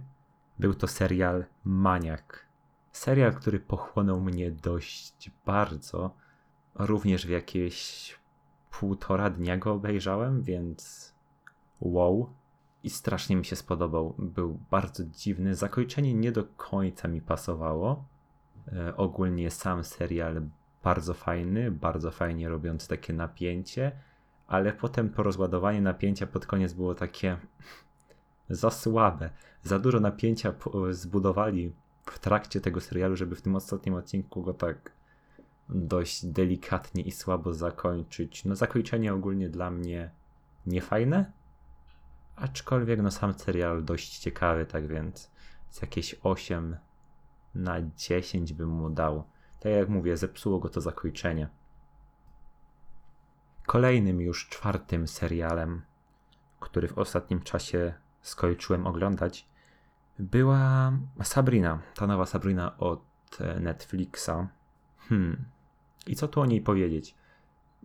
był 0.59 0.75
to 0.75 0.89
serial 0.89 1.45
Maniak. 1.65 2.47
Serial, 2.93 3.35
który 3.35 3.61
pochłonął 3.61 4.21
mnie 4.21 4.51
dość 4.51 5.31
bardzo. 5.47 6.15
Również 6.75 7.27
w 7.27 7.31
jakieś 7.31 8.15
półtora 8.71 9.31
dnia 9.31 9.57
go 9.57 9.73
obejrzałem, 9.73 10.43
więc 10.43 11.13
wow. 11.81 12.33
I 12.85 12.91
strasznie 12.91 13.37
mi 13.37 13.45
się 13.45 13.57
spodobał. 13.57 14.15
Był 14.19 14.59
bardzo 14.71 15.05
dziwny. 15.05 15.55
Zakończenie 15.55 16.15
nie 16.15 16.33
do 16.33 16.45
końca 16.57 17.09
mi 17.09 17.21
pasowało. 17.21 18.05
E, 18.73 18.97
ogólnie 18.97 19.51
sam 19.51 19.85
serial 19.85 20.43
bardzo 20.83 21.15
fajny, 21.15 21.71
bardzo 21.71 22.11
fajnie 22.11 22.49
robiąc 22.49 22.89
takie 22.89 23.13
napięcie, 23.13 23.93
ale 24.47 24.73
potem 24.73 25.11
to 25.11 25.23
rozładowanie 25.23 25.81
napięcia 25.81 26.27
pod 26.27 26.47
koniec 26.47 26.73
było 26.73 26.95
takie 26.95 27.37
za 28.49 28.71
słabe. 28.71 29.31
Za 29.63 29.79
dużo 29.79 30.01
napięcia 30.01 30.53
zbudowali 30.91 31.73
w 32.07 32.19
trakcie 32.19 32.61
tego 32.61 32.81
serialu, 32.81 33.17
żeby 33.17 33.37
w 33.37 33.43
tym 33.43 33.57
ostatnim 33.57 33.95
odcinku 33.95 34.43
go 34.43 34.55
tak 34.55 34.93
dość 35.69 36.27
delikatnie 36.27 37.03
i 37.03 37.13
słabo 37.13 37.53
zakończyć. 37.53 38.45
No 38.45 38.57
zakończenie 38.57 39.15
ogólnie 39.15 39.49
dla 39.49 39.71
mnie 39.71 40.11
niefajne, 40.67 41.33
aczkolwiek 42.37 43.03
no 43.03 43.11
sam 43.11 43.35
serial 43.35 43.85
dość 43.85 44.19
ciekawy, 44.19 44.67
tak 44.67 44.87
więc 44.87 45.31
z 45.71 45.83
jakieś 45.83 46.15
8 46.23 46.77
na 47.55 47.77
10 47.97 48.53
bym 48.53 48.69
mu 48.69 48.91
dał. 48.91 49.25
Tak 49.61 49.73
jak 49.73 49.89
mówię, 49.89 50.17
zepsuło 50.17 50.59
go 50.59 50.69
to 50.69 50.81
zakończenie. 50.81 51.49
Kolejnym 53.67 54.21
już 54.21 54.49
czwartym 54.49 55.09
serialem, 55.09 55.83
który 56.61 56.89
w 56.89 56.99
ostatnim 56.99 57.41
czasie 57.41 57.95
skończyłem 58.23 58.87
oglądać, 58.87 59.49
była 60.19 60.93
Sabrina, 61.23 61.83
ta 61.95 62.07
nowa 62.07 62.27
Sabrina 62.27 62.79
od 62.79 63.01
Netflixa. 63.61 64.49
Hmm. 64.99 65.45
I 66.07 66.17
co 66.17 66.29
tu 66.29 66.41
o 66.41 66.47
niej 66.47 66.61
powiedzieć? 66.61 67.15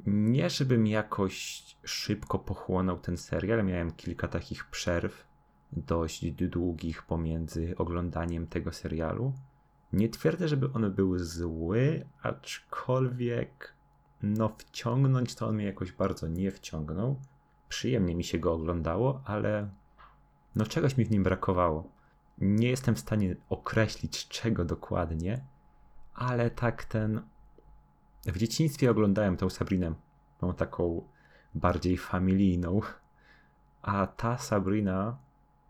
Nie, 0.05 0.49
żebym 0.49 0.87
jakoś 0.87 1.63
szybko 1.83 2.39
pochłonął 2.39 2.99
ten 2.99 3.17
serial, 3.17 3.65
miałem 3.65 3.91
kilka 3.91 4.27
takich 4.27 4.65
przerw 4.65 5.27
dość 5.71 6.31
długich 6.31 7.03
pomiędzy 7.03 7.75
oglądaniem 7.77 8.47
tego 8.47 8.71
serialu. 8.71 9.33
Nie 9.93 10.09
twierdzę, 10.09 10.47
żeby 10.47 10.73
on 10.73 10.93
był 10.93 11.19
zły, 11.19 12.05
aczkolwiek 12.21 13.73
no 14.21 14.49
wciągnąć 14.57 15.35
to 15.35 15.47
on 15.47 15.55
mnie 15.55 15.65
jakoś 15.65 15.91
bardzo 15.91 16.27
nie 16.27 16.51
wciągnął. 16.51 17.19
Przyjemnie 17.69 18.15
mi 18.15 18.23
się 18.23 18.39
go 18.39 18.53
oglądało, 18.53 19.21
ale 19.25 19.69
no 20.55 20.65
czegoś 20.65 20.97
mi 20.97 21.05
w 21.05 21.11
nim 21.11 21.23
brakowało. 21.23 21.91
Nie 22.37 22.69
jestem 22.69 22.95
w 22.95 22.99
stanie 22.99 23.35
określić 23.49 24.27
czego 24.27 24.65
dokładnie, 24.65 25.45
ale 26.13 26.49
tak 26.49 26.85
ten. 26.85 27.21
W 28.25 28.37
dzieciństwie 28.37 28.91
oglądałem 28.91 29.37
tą 29.37 29.49
Sabrinę, 29.49 29.93
tą 30.39 30.53
taką 30.53 31.03
bardziej 31.55 31.97
familijną, 31.97 32.81
a 33.81 34.07
ta 34.07 34.37
Sabrina 34.37 35.17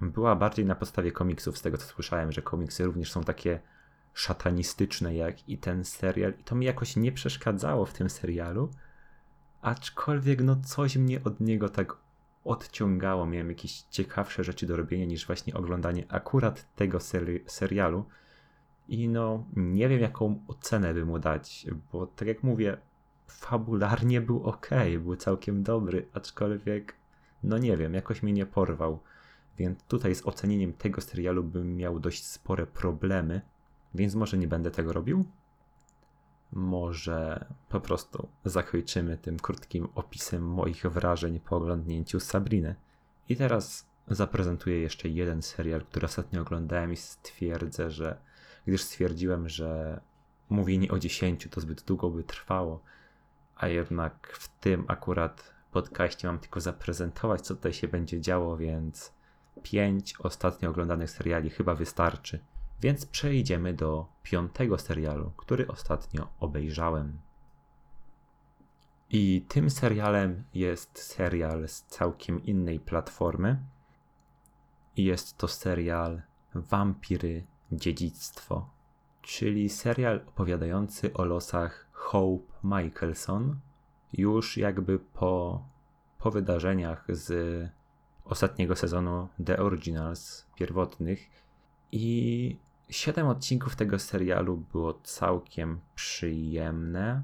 była 0.02 0.36
bardziej 0.36 0.66
na 0.66 0.76
podstawie 0.76 1.12
komiksów, 1.12 1.58
z 1.58 1.62
tego 1.62 1.78
co 1.78 1.86
słyszałem, 1.86 2.32
że 2.32 2.42
komiksy 2.42 2.86
również 2.86 3.12
są 3.12 3.24
takie 3.24 3.60
szatanistyczne 4.14 5.16
jak 5.16 5.50
i 5.50 5.58
ten 5.58 5.86
serial. 5.86 6.34
I 6.40 6.44
to 6.44 6.56
mi 6.56 6.66
jakoś 6.66 6.96
nie 6.96 7.12
przeszkadzało 7.12 7.86
w 7.86 7.94
tym 7.94 8.10
serialu, 8.10 8.72
aczkolwiek 9.62 10.42
no 10.42 10.56
coś 10.56 10.98
mnie 10.98 11.24
od 11.24 11.40
niego 11.40 11.70
tak 11.70 11.98
odciągało. 12.44 13.26
Miałem 13.26 13.50
jakieś 13.50 13.82
ciekawsze 13.82 14.44
rzeczy 14.44 14.66
do 14.66 14.76
robienia 14.76 15.06
niż 15.06 15.28
właśnie 15.28 15.54
oglądanie 15.54 16.06
akurat 16.10 16.76
tego 16.76 17.00
seri 17.00 17.44
serialu. 17.48 18.06
I 18.90 19.10
no, 19.10 19.46
nie 19.56 19.90
wiem 19.90 20.00
jaką 20.00 20.44
ocenę 20.48 20.94
by 20.94 21.06
mu 21.06 21.20
dać, 21.20 21.66
bo 21.92 22.08
tak 22.08 22.28
jak 22.28 22.44
mówię, 22.44 22.78
fabularnie 23.28 24.22
był 24.22 24.44
ok, 24.44 24.70
był 25.00 25.16
całkiem 25.16 25.64
dobry, 25.64 26.08
aczkolwiek, 26.14 26.96
no 27.44 27.58
nie 27.58 27.78
wiem, 27.78 27.94
jakoś 27.94 28.24
mnie 28.24 28.34
nie 28.34 28.46
porwał. 28.46 29.00
Więc 29.58 29.84
tutaj 29.84 30.16
z 30.16 30.28
ocenieniem 30.28 30.74
tego 30.74 31.02
serialu 31.02 31.44
bym 31.44 31.76
miał 31.76 32.00
dość 32.00 32.26
spore 32.26 32.68
problemy, 32.68 33.42
więc 33.96 34.16
może 34.16 34.38
nie 34.38 34.48
będę 34.48 34.72
tego 34.72 34.94
robił. 34.94 35.26
Może 36.52 37.46
po 37.70 37.80
prostu 37.82 38.28
zakończymy 38.46 39.18
tym 39.18 39.38
krótkim 39.38 39.88
opisem 39.96 40.48
moich 40.48 40.86
wrażeń 40.86 41.40
po 41.40 41.56
oglądnięciu 41.56 42.20
Sabriny. 42.20 42.76
I 43.30 43.36
teraz 43.36 43.90
zaprezentuję 44.08 44.80
jeszcze 44.80 45.10
jeden 45.10 45.42
serial, 45.42 45.82
który 45.82 46.06
ostatnio 46.06 46.42
oglądałem 46.42 46.94
i 46.94 46.96
stwierdzę, 46.96 47.92
że 47.92 48.29
gdyż 48.70 48.82
stwierdziłem, 48.82 49.50
że 49.50 50.02
mówienie 50.50 50.92
o 50.92 51.00
10 51.00 51.48
to 51.52 51.62
zbyt 51.62 51.84
długo 51.84 52.10
by 52.10 52.24
trwało, 52.24 52.84
a 53.56 53.68
jednak 53.68 54.34
w 54.34 54.60
tym 54.60 54.86
akurat 54.88 55.54
podcaście 55.72 56.28
mam 56.28 56.40
tylko 56.40 56.60
zaprezentować, 56.60 57.42
co 57.42 57.56
tutaj 57.56 57.74
się 57.74 57.88
będzie 57.88 58.22
działo, 58.22 58.58
więc 58.58 59.14
5 59.64 60.14
ostatnio 60.20 60.70
oglądanych 60.70 61.10
seriali 61.10 61.50
chyba 61.50 61.76
wystarczy. 61.76 62.40
Więc 62.82 63.06
przejdziemy 63.06 63.74
do 63.74 64.08
piątego 64.24 64.78
serialu, 64.78 65.32
który 65.38 65.68
ostatnio 65.68 66.28
obejrzałem. 66.40 67.20
I 69.10 69.46
tym 69.48 69.70
serialem 69.70 70.44
jest 70.54 71.00
serial 71.00 71.68
z 71.68 71.84
całkiem 71.84 72.44
innej 72.44 72.80
platformy. 72.80 73.60
Jest 74.98 75.38
to 75.38 75.48
serial 75.48 76.22
Wampiry 76.56 77.44
Dziedzictwo, 77.72 78.70
czyli 79.22 79.70
serial 79.70 80.22
opowiadający 80.28 81.14
o 81.14 81.26
losach 81.26 81.88
Hope 81.92 82.54
Michelson, 82.64 83.60
już 84.14 84.58
jakby 84.58 85.00
po, 85.00 85.64
po 86.20 86.32
wydarzeniach 86.32 87.06
z 87.10 87.70
ostatniego 88.26 88.76
sezonu 88.76 89.28
The 89.46 89.58
Originals 89.58 90.46
pierwotnych. 90.56 91.30
I 91.92 92.58
siedem 92.90 93.28
odcinków 93.28 93.76
tego 93.76 94.00
serialu 94.00 94.58
było 94.72 94.94
całkiem 95.04 95.80
przyjemne. 95.96 97.24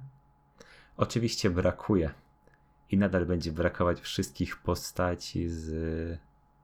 Oczywiście 0.97 1.49
brakuje 1.49 2.11
i 2.91 2.97
nadal 2.97 3.25
będzie 3.25 3.51
brakować 3.51 4.01
wszystkich 4.01 4.57
postaci 4.57 5.49
z, 5.49 5.63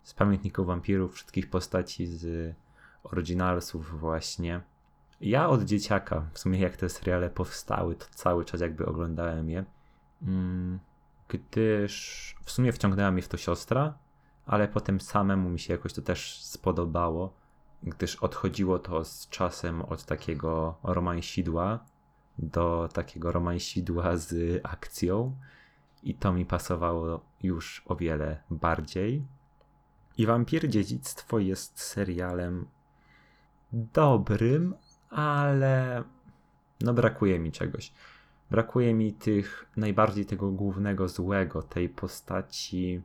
z 0.04 0.14
pamiętników 0.14 0.68
wampirów, 0.68 1.14
wszystkich 1.14 1.50
postaci 1.50 2.08
z 2.08 2.56
oryginalsów 3.04 4.00
właśnie. 4.00 4.62
Ja 5.22 5.50
od 5.50 5.64
dzieciaka, 5.64 6.30
w 6.34 6.40
sumie 6.40 6.60
jak 6.60 6.78
te 6.78 6.90
seriale 6.90 7.30
powstały, 7.30 7.96
to 7.96 8.06
cały 8.16 8.46
czas 8.46 8.62
jakby 8.62 8.86
oglądałem 8.86 9.50
je, 9.50 9.66
mm, 10.22 10.80
gdyż 11.28 12.36
w 12.44 12.52
sumie 12.52 12.72
wciągnęła 12.72 13.12
mnie 13.12 13.22
w 13.22 13.28
to 13.28 13.38
siostra, 13.38 13.98
ale 14.46 14.68
potem 14.68 15.02
samemu 15.02 15.50
mi 15.50 15.60
się 15.60 15.74
jakoś 15.74 15.94
to 15.94 16.02
też 16.02 16.42
spodobało, 16.44 17.34
gdyż 17.84 18.16
odchodziło 18.16 18.80
to 18.80 19.06
z 19.06 19.30
czasem 19.30 19.82
od 19.82 20.06
takiego 20.06 20.76
romansidła 20.84 21.86
do 22.38 22.90
takiego 22.94 23.32
romansidła 23.32 24.18
z 24.18 24.62
akcją 24.64 25.36
i 26.04 26.16
to 26.16 26.34
mi 26.34 26.46
pasowało 26.46 27.22
już 27.44 27.84
o 27.86 27.96
wiele 27.96 28.44
bardziej. 28.50 29.26
I 30.18 30.26
Wampir 30.26 30.70
Dziedzictwo 30.70 31.40
jest 31.40 31.80
serialem 31.80 32.68
dobrym, 33.74 34.76
ale 35.10 36.04
no 36.82 36.94
brakuje 36.94 37.40
mi 37.40 37.52
czegoś. 37.52 37.94
Brakuje 38.52 38.94
mi 38.94 39.14
tych 39.14 39.66
najbardziej 39.78 40.26
tego 40.26 40.52
głównego 40.52 41.08
złego, 41.08 41.62
tej 41.62 41.90
postaci 41.90 43.02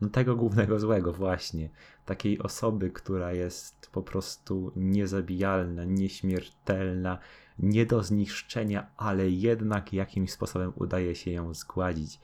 no 0.00 0.08
tego 0.08 0.36
głównego 0.36 0.80
złego 0.80 1.12
właśnie. 1.12 1.68
Takiej 2.04 2.38
osoby, 2.38 2.90
która 2.90 3.32
jest 3.32 3.90
po 3.92 4.02
prostu 4.02 4.72
niezabijalna, 4.76 5.84
nieśmiertelna, 5.84 7.18
nie 7.58 7.86
do 7.86 8.02
zniszczenia, 8.02 8.86
ale 8.96 9.30
jednak 9.30 9.92
jakimś 9.92 10.32
sposobem 10.32 10.72
udaje 10.74 11.14
się 11.14 11.30
ją 11.30 11.54
zgładzić. 11.54 12.20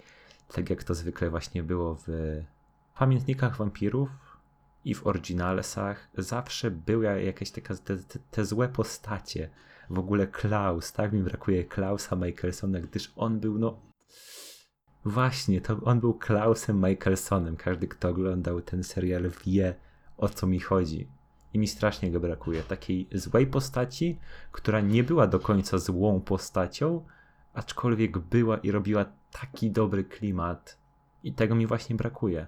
Tak 0.48 0.70
jak 0.70 0.84
to 0.84 0.94
zwykle 0.94 1.30
właśnie 1.30 1.62
było 1.62 1.94
w 2.06 2.08
pamiętnikach 2.98 3.56
wampirów 3.56 4.10
i 4.84 4.94
w 4.94 5.06
oryginalsach. 5.06 6.08
Zawsze 6.18 6.70
były 6.70 7.22
jakieś 7.22 7.50
takie 7.50 7.74
te, 7.74 7.96
te, 8.30 8.44
złe 8.44 8.68
postacie. 8.68 9.50
W 9.90 9.98
ogóle 9.98 10.26
Klaus, 10.26 10.92
tak 10.92 11.12
mi 11.12 11.22
brakuje 11.22 11.64
Klausa 11.64 12.16
Michaelsona, 12.16 12.80
gdyż 12.80 13.12
on 13.16 13.40
był 13.40 13.58
no 13.58 13.92
Właśnie, 15.04 15.60
to 15.60 15.80
on 15.84 16.00
był 16.00 16.14
Klausem 16.14 16.80
Michelsonem. 16.80 17.56
Każdy, 17.56 17.88
kto 17.88 18.08
oglądał 18.08 18.60
ten 18.60 18.84
serial, 18.84 19.30
wie 19.46 19.74
o 20.16 20.28
co 20.28 20.46
mi 20.46 20.60
chodzi. 20.60 21.08
I 21.52 21.58
mi 21.58 21.68
strasznie 21.68 22.12
go 22.12 22.20
brakuje. 22.20 22.62
Takiej 22.62 23.08
złej 23.12 23.46
postaci, 23.46 24.18
która 24.52 24.80
nie 24.80 25.04
była 25.04 25.26
do 25.26 25.38
końca 25.38 25.78
złą 25.78 26.20
postacią, 26.20 27.04
aczkolwiek 27.54 28.18
była 28.18 28.56
i 28.56 28.70
robiła 28.70 29.04
taki 29.40 29.70
dobry 29.70 30.04
klimat. 30.04 30.78
I 31.22 31.32
tego 31.32 31.54
mi 31.54 31.66
właśnie 31.66 31.96
brakuje. 31.96 32.46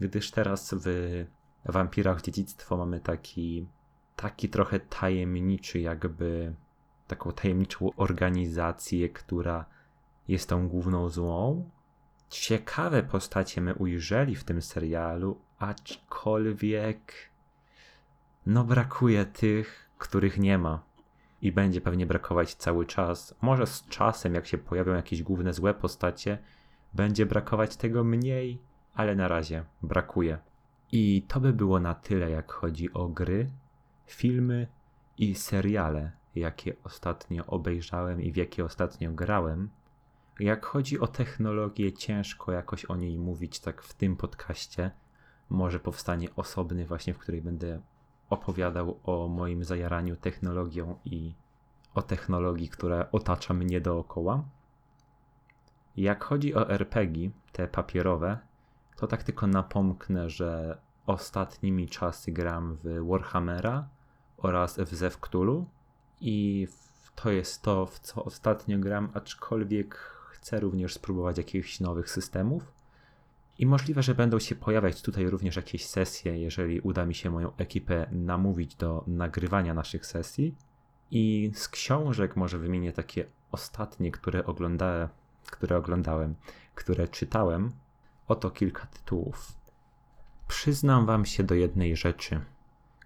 Gdyż 0.00 0.30
teraz 0.30 0.74
w 0.74 1.26
Wampirach 1.68 2.22
Dziedzictwo 2.22 2.76
mamy 2.76 3.00
taki, 3.00 3.66
taki 4.16 4.48
trochę 4.48 4.80
tajemniczy, 4.80 5.80
jakby 5.80 6.54
taką 7.06 7.32
tajemniczą 7.32 7.90
organizację, 7.96 9.08
która 9.08 9.64
jest 10.28 10.48
tą 10.48 10.68
główną 10.68 11.08
złą, 11.08 11.70
ciekawe 12.30 13.02
postacie 13.02 13.60
my 13.60 13.74
ujrzeli 13.74 14.36
w 14.36 14.44
tym 14.44 14.62
serialu, 14.62 15.40
aczkolwiek 15.58 17.12
no 18.46 18.64
brakuje 18.64 19.24
tych, 19.24 19.90
których 19.98 20.38
nie 20.38 20.58
ma. 20.58 20.82
i 21.42 21.52
będzie 21.52 21.80
pewnie 21.80 22.06
brakować 22.06 22.54
cały 22.54 22.86
czas. 22.86 23.34
Może 23.40 23.66
z 23.66 23.84
czasem, 23.88 24.34
jak 24.34 24.46
się 24.46 24.58
pojawią 24.58 24.94
jakieś 24.94 25.22
główne 25.22 25.52
złe 25.52 25.74
postacie, 25.74 26.38
będzie 26.94 27.26
brakować 27.26 27.76
tego 27.76 28.04
mniej, 28.04 28.58
ale 28.94 29.14
na 29.14 29.28
razie 29.28 29.64
brakuje. 29.82 30.38
I 30.92 31.22
to 31.28 31.40
by 31.40 31.52
było 31.52 31.80
na 31.80 31.94
tyle, 31.94 32.30
jak 32.30 32.52
chodzi 32.52 32.92
o 32.92 33.08
gry, 33.08 33.50
filmy 34.06 34.66
i 35.18 35.34
seriale, 35.34 36.12
jakie 36.34 36.76
ostatnio 36.84 37.46
obejrzałem 37.46 38.22
i 38.22 38.32
w 38.32 38.36
jakie 38.36 38.64
ostatnio 38.64 39.12
grałem. 39.12 39.70
Jak 40.40 40.66
chodzi 40.66 41.00
o 41.00 41.06
technologię, 41.06 41.92
ciężko 41.92 42.52
jakoś 42.52 42.84
o 42.84 42.96
niej 42.96 43.18
mówić 43.18 43.60
tak 43.60 43.82
w 43.82 43.94
tym 43.94 44.16
podcaście. 44.16 44.90
Może 45.50 45.80
powstanie 45.80 46.28
osobny, 46.36 46.86
właśnie 46.86 47.14
w 47.14 47.18
której 47.18 47.42
będę 47.42 47.80
opowiadał 48.30 49.00
o 49.04 49.28
moim 49.28 49.64
zajaraniu 49.64 50.16
technologią 50.16 50.98
i 51.04 51.34
o 51.94 52.02
technologii, 52.02 52.68
która 52.68 53.08
otacza 53.12 53.54
mnie 53.54 53.80
dookoła. 53.80 54.44
Jak 55.96 56.24
chodzi 56.24 56.54
o 56.54 56.70
RPG, 56.70 57.30
te 57.52 57.68
papierowe, 57.68 58.38
to 58.96 59.06
tak 59.06 59.22
tylko 59.22 59.46
napomknę, 59.46 60.30
że 60.30 60.78
ostatnimi 61.06 61.88
czasy 61.88 62.32
gram 62.32 62.76
w 62.84 63.06
Warhammera 63.08 63.88
oraz 64.36 64.78
w 64.78 64.94
Zew 64.94 65.18
Cthulhu 65.20 65.66
i 66.20 66.68
to 67.14 67.30
jest 67.30 67.62
to, 67.62 67.86
w 67.86 67.98
co 67.98 68.24
ostatnio 68.24 68.78
gram, 68.78 69.08
aczkolwiek 69.14 69.94
chcę 70.30 70.60
również 70.60 70.94
spróbować 70.94 71.38
jakichś 71.38 71.80
nowych 71.80 72.10
systemów. 72.10 72.72
I 73.58 73.66
możliwe, 73.66 74.02
że 74.02 74.14
będą 74.14 74.38
się 74.38 74.54
pojawiać 74.54 75.02
tutaj 75.02 75.30
również 75.30 75.56
jakieś 75.56 75.86
sesje, 75.86 76.38
jeżeli 76.38 76.80
uda 76.80 77.06
mi 77.06 77.14
się 77.14 77.30
moją 77.30 77.56
ekipę 77.56 78.06
namówić 78.12 78.74
do 78.74 79.04
nagrywania 79.06 79.74
naszych 79.74 80.06
sesji. 80.06 80.54
I 81.10 81.50
z 81.54 81.68
książek 81.68 82.36
może 82.36 82.58
wymienię 82.58 82.92
takie 82.92 83.26
ostatnie, 83.52 84.10
które 84.10 84.46
oglądałem, 84.46 85.08
które 85.46 85.76
oglądałem, 85.76 86.34
które 86.74 87.08
czytałem. 87.08 87.72
Oto 88.28 88.50
kilka 88.50 88.86
tytułów. 88.86 89.52
Przyznam 90.48 91.06
wam 91.06 91.24
się 91.24 91.44
do 91.44 91.54
jednej 91.54 91.96
rzeczy. 91.96 92.40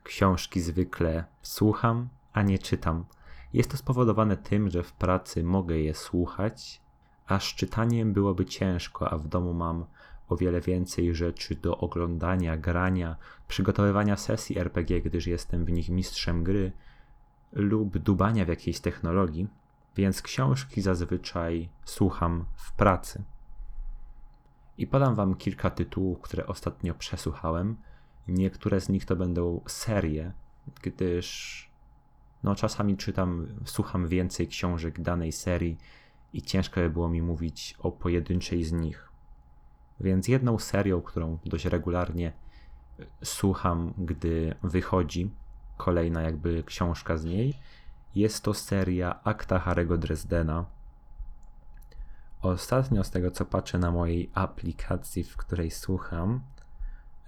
Książki 0.02 0.60
zwykle 0.60 1.24
słucham, 1.42 2.08
a 2.32 2.42
nie 2.42 2.58
czytam. 2.58 3.04
Jest 3.52 3.70
to 3.70 3.76
spowodowane 3.76 4.36
tym, 4.36 4.70
że 4.70 4.82
w 4.82 4.92
pracy 4.92 5.44
mogę 5.44 5.78
je 5.78 5.94
słuchać, 5.94 6.80
a 7.26 7.40
z 7.40 7.42
czytaniem 7.42 8.12
byłoby 8.12 8.46
ciężko, 8.46 9.10
a 9.10 9.18
w 9.18 9.28
domu 9.28 9.54
mam 9.54 9.84
o 10.28 10.36
wiele 10.36 10.60
więcej 10.60 11.14
rzeczy 11.14 11.54
do 11.54 11.78
oglądania, 11.78 12.56
grania, 12.56 13.16
przygotowywania 13.48 14.16
sesji 14.16 14.58
RPG, 14.58 15.00
gdyż 15.00 15.26
jestem 15.26 15.64
w 15.64 15.70
nich 15.70 15.88
mistrzem 15.88 16.44
gry, 16.44 16.72
lub 17.52 17.98
dubania 17.98 18.44
w 18.44 18.48
jakiejś 18.48 18.80
technologii, 18.80 19.48
więc 19.96 20.22
książki 20.22 20.82
zazwyczaj 20.82 21.68
słucham 21.84 22.44
w 22.54 22.72
pracy. 22.72 23.22
I 24.80 24.86
podam 24.86 25.14
Wam 25.14 25.34
kilka 25.34 25.70
tytułów, 25.70 26.20
które 26.20 26.46
ostatnio 26.46 26.94
przesłuchałem. 26.94 27.76
Niektóre 28.28 28.80
z 28.80 28.88
nich 28.88 29.04
to 29.04 29.16
będą 29.16 29.60
serie, 29.66 30.32
gdyż 30.82 31.70
no, 32.42 32.54
czasami 32.54 32.96
czytam, 32.96 33.46
słucham 33.64 34.08
więcej 34.08 34.48
książek 34.48 35.00
danej 35.00 35.32
serii 35.32 35.78
i 36.32 36.42
ciężko 36.42 36.80
by 36.80 36.90
było 36.90 37.08
mi 37.08 37.22
mówić 37.22 37.76
o 37.78 37.92
pojedynczej 37.92 38.64
z 38.64 38.72
nich. 38.72 39.08
Więc 40.00 40.28
jedną 40.28 40.58
serią, 40.58 41.02
którą 41.02 41.38
dość 41.44 41.64
regularnie 41.64 42.32
słucham, 43.24 43.94
gdy 43.98 44.54
wychodzi 44.62 45.30
kolejna 45.76 46.22
jakby 46.22 46.64
książka 46.66 47.16
z 47.16 47.24
niej, 47.24 47.54
jest 48.14 48.44
to 48.44 48.54
seria 48.54 49.20
Akta 49.24 49.58
Harego 49.58 49.98
Dresdena. 49.98 50.79
Ostatnio, 52.42 53.04
z 53.04 53.10
tego 53.10 53.30
co 53.30 53.44
patrzę 53.44 53.78
na 53.78 53.90
mojej 53.90 54.30
aplikacji, 54.34 55.24
w 55.24 55.36
której 55.36 55.70
słucham, 55.70 56.40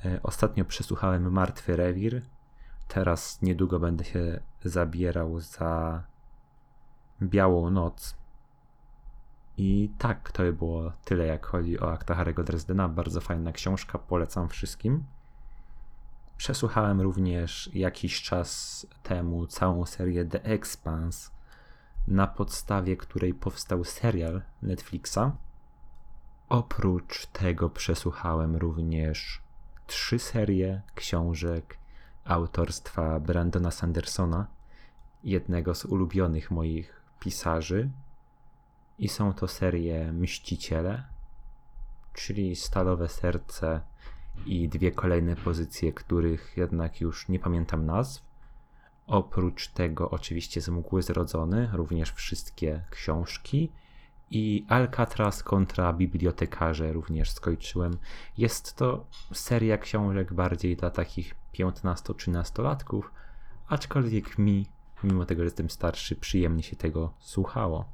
e, 0.04 0.20
ostatnio 0.22 0.64
przesłuchałem 0.64 1.32
Martwy 1.32 1.76
Rewir. 1.76 2.22
Teraz 2.88 3.42
niedługo 3.42 3.80
będę 3.80 4.04
się 4.04 4.40
zabierał 4.64 5.40
za 5.40 6.02
Białą 7.22 7.70
Noc. 7.70 8.16
I 9.56 9.90
tak, 9.98 10.32
to 10.32 10.42
by 10.42 10.52
było 10.52 10.92
tyle, 11.04 11.26
jak 11.26 11.46
chodzi 11.46 11.80
o 11.80 11.92
akta 11.92 12.14
Harry'ego 12.14 12.44
Dresdena. 12.44 12.88
Bardzo 12.88 13.20
fajna 13.20 13.52
książka, 13.52 13.98
polecam 13.98 14.48
wszystkim. 14.48 15.04
Przesłuchałem 16.36 17.00
również 17.00 17.70
jakiś 17.74 18.22
czas 18.22 18.86
temu 19.02 19.46
całą 19.46 19.86
serię 19.86 20.24
The 20.24 20.44
Expanse, 20.44 21.30
na 22.08 22.26
podstawie 22.26 22.96
której 22.96 23.34
powstał 23.34 23.84
serial 23.84 24.42
Netflixa. 24.62 25.36
Oprócz 26.48 27.26
tego 27.26 27.70
przesłuchałem 27.70 28.56
również 28.56 29.42
trzy 29.86 30.18
serie 30.18 30.82
książek 30.94 31.78
autorstwa 32.24 33.20
Brandona 33.20 33.70
Sandersona, 33.70 34.46
jednego 35.24 35.74
z 35.74 35.84
ulubionych 35.84 36.50
moich 36.50 37.02
pisarzy, 37.20 37.90
i 38.98 39.08
są 39.08 39.32
to 39.32 39.48
serie 39.48 40.12
Mściciele, 40.12 41.04
czyli 42.12 42.56
Stalowe 42.56 43.08
Serce 43.08 43.80
i 44.46 44.68
dwie 44.68 44.92
kolejne 44.92 45.36
pozycje, 45.36 45.92
których 45.92 46.56
jednak 46.56 47.00
już 47.00 47.28
nie 47.28 47.38
pamiętam 47.38 47.86
nazw. 47.86 48.31
Oprócz 49.12 49.68
tego 49.68 50.10
oczywiście 50.10 50.60
z 50.60 50.68
Mgły 50.68 51.02
Zrodzony, 51.02 51.70
również 51.72 52.12
wszystkie 52.12 52.84
książki 52.90 53.72
i 54.30 54.66
Alcatraz 54.68 55.42
kontra 55.42 55.92
bibliotekarze 55.92 56.92
również 56.92 57.30
skończyłem. 57.30 57.98
Jest 58.38 58.76
to 58.76 59.06
seria 59.32 59.78
książek 59.78 60.32
bardziej 60.34 60.76
dla 60.76 60.90
takich 60.90 61.34
15-13 61.54 62.62
latków, 62.62 63.12
aczkolwiek 63.68 64.38
mi, 64.38 64.66
mimo 65.04 65.24
tego, 65.24 65.42
że 65.42 65.46
jestem 65.46 65.70
starszy, 65.70 66.16
przyjemnie 66.16 66.62
się 66.62 66.76
tego 66.76 67.12
słuchało. 67.18 67.84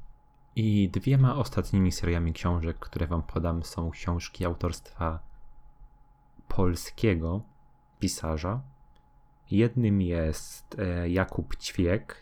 I 0.55 0.89
dwiema 0.89 1.35
ostatnimi 1.35 1.91
seriami 1.91 2.33
książek, 2.33 2.79
które 2.79 3.07
Wam 3.07 3.23
podam, 3.23 3.63
są 3.63 3.91
książki 3.91 4.45
autorstwa 4.45 5.19
polskiego 6.47 7.41
pisarza. 7.99 8.61
Jednym 9.51 10.01
jest 10.01 10.79
e, 10.79 11.09
Jakub 11.09 11.55
Ćwiek 11.55 12.15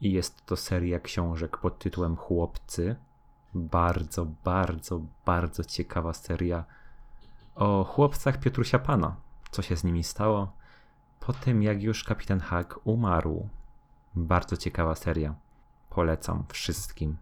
i 0.00 0.12
jest 0.12 0.46
to 0.46 0.56
seria 0.56 1.00
książek 1.00 1.56
pod 1.56 1.78
tytułem 1.78 2.16
Chłopcy. 2.16 2.96
Bardzo, 3.54 4.26
bardzo, 4.44 5.00
bardzo 5.26 5.64
ciekawa 5.64 6.12
seria 6.12 6.64
o 7.54 7.84
chłopcach 7.84 8.40
Piotrusia 8.40 8.78
Pana. 8.78 9.16
Co 9.50 9.62
się 9.62 9.76
z 9.76 9.84
nimi 9.84 10.04
stało? 10.04 10.52
Po 11.20 11.32
tym, 11.32 11.62
jak 11.62 11.82
już 11.82 12.04
kapitan 12.04 12.40
Hak 12.40 12.80
umarł. 12.84 13.48
Bardzo 14.14 14.56
ciekawa 14.56 14.94
seria. 14.94 15.34
Polecam 15.90 16.44
wszystkim 16.48 17.16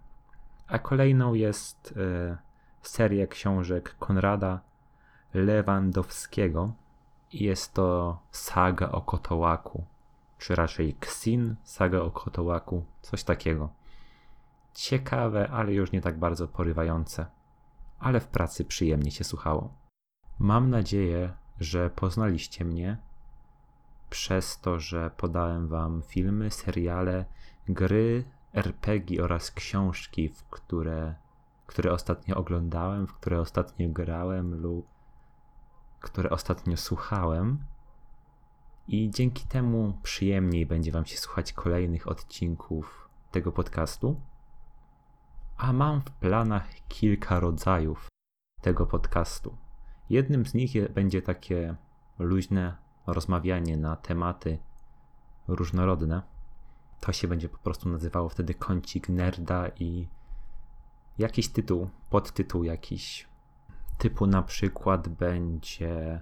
a 0.67 0.79
kolejną 0.79 1.35
jest 1.35 1.95
e, 1.97 2.37
seria 2.83 3.27
książek 3.27 3.97
Konrada 3.99 4.61
Lewandowskiego. 5.35 6.73
Jest 7.35 7.75
to 7.75 8.19
saga 8.31 8.89
o 8.93 9.01
Kotołaku, 9.01 9.85
czy 10.39 10.55
raczej 10.55 10.95
Ksin, 10.95 11.57
saga 11.65 12.01
o 12.01 12.11
Kotołaku, 12.11 12.85
coś 13.03 13.25
takiego. 13.25 13.69
Ciekawe, 14.75 15.51
ale 15.51 15.73
już 15.73 15.93
nie 15.93 16.01
tak 16.01 16.19
bardzo 16.19 16.49
porywające, 16.49 17.27
ale 17.99 18.21
w 18.21 18.27
pracy 18.27 18.65
przyjemnie 18.65 19.11
się 19.11 19.25
słuchało. 19.25 19.75
Mam 20.39 20.71
nadzieję, 20.71 21.33
że 21.61 21.91
poznaliście 21.91 22.65
mnie 22.65 22.97
przez 24.11 24.61
to, 24.61 24.81
że 24.81 25.11
podałem 25.17 25.69
wam 25.69 26.03
filmy, 26.03 26.51
seriale, 26.51 27.25
gry, 27.69 28.25
RPG 28.53 29.25
oraz 29.25 29.51
książki, 29.51 30.29
w 30.29 30.45
które, 30.45 31.15
które 31.67 31.93
ostatnio 31.93 32.37
oglądałem, 32.37 33.07
w 33.07 33.15
które 33.15 33.41
ostatnio 33.41 33.89
grałem 33.89 34.61
lub 34.63 34.94
które 36.05 36.31
ostatnio 36.31 36.77
słuchałem. 36.77 37.65
I 38.89 39.11
dzięki 39.11 39.47
temu 39.47 39.99
przyjemniej 40.03 40.67
będzie 40.67 40.93
Wam 40.93 41.07
się 41.07 41.17
słuchać 41.17 41.53
kolejnych 41.53 42.09
odcinków 42.09 43.09
tego 43.31 43.53
podcastu. 43.53 44.21
A 45.57 45.73
mam 45.73 46.01
w 46.01 46.11
planach 46.11 46.69
kilka 46.89 47.41
rodzajów 47.41 48.09
tego 48.61 48.87
podcastu. 48.87 49.57
Jednym 50.11 50.47
z 50.47 50.55
nich 50.55 50.93
będzie 50.93 51.23
takie 51.23 51.77
luźne 52.19 52.77
rozmawianie 53.07 53.77
na 53.77 53.97
tematy 53.97 54.59
różnorodne 55.49 56.23
to 57.05 57.13
się 57.13 57.29
będzie 57.29 57.49
po 57.49 57.59
prostu 57.59 57.89
nazywało 57.89 58.29
wtedy 58.29 58.55
kącik 58.55 59.09
nerda 59.09 59.69
i 59.69 60.09
jakiś 61.19 61.49
tytuł, 61.49 61.91
podtytuł 62.11 62.65
jakiś 62.65 63.29
typu 64.05 64.27
na 64.27 64.43
przykład 64.43 65.09
będzie 65.09 66.21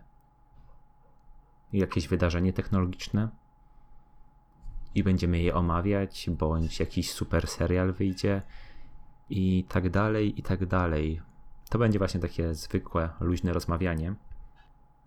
jakieś 1.73 2.09
wydarzenie 2.09 2.53
technologiczne 2.53 3.29
i 4.95 5.03
będziemy 5.03 5.39
je 5.39 5.55
omawiać, 5.55 6.31
bądź 6.31 6.81
jakiś 6.81 7.13
super 7.13 7.47
serial 7.47 7.93
wyjdzie 7.93 8.43
i 9.31 9.65
tak 9.69 9.91
dalej, 9.91 10.41
i 10.41 10.43
tak 10.43 10.67
dalej. 10.67 11.21
To 11.71 11.79
będzie 11.79 11.99
właśnie 11.99 12.21
takie 12.21 12.55
zwykłe, 12.55 13.09
luźne 13.21 13.53
rozmawianie. 13.53 14.15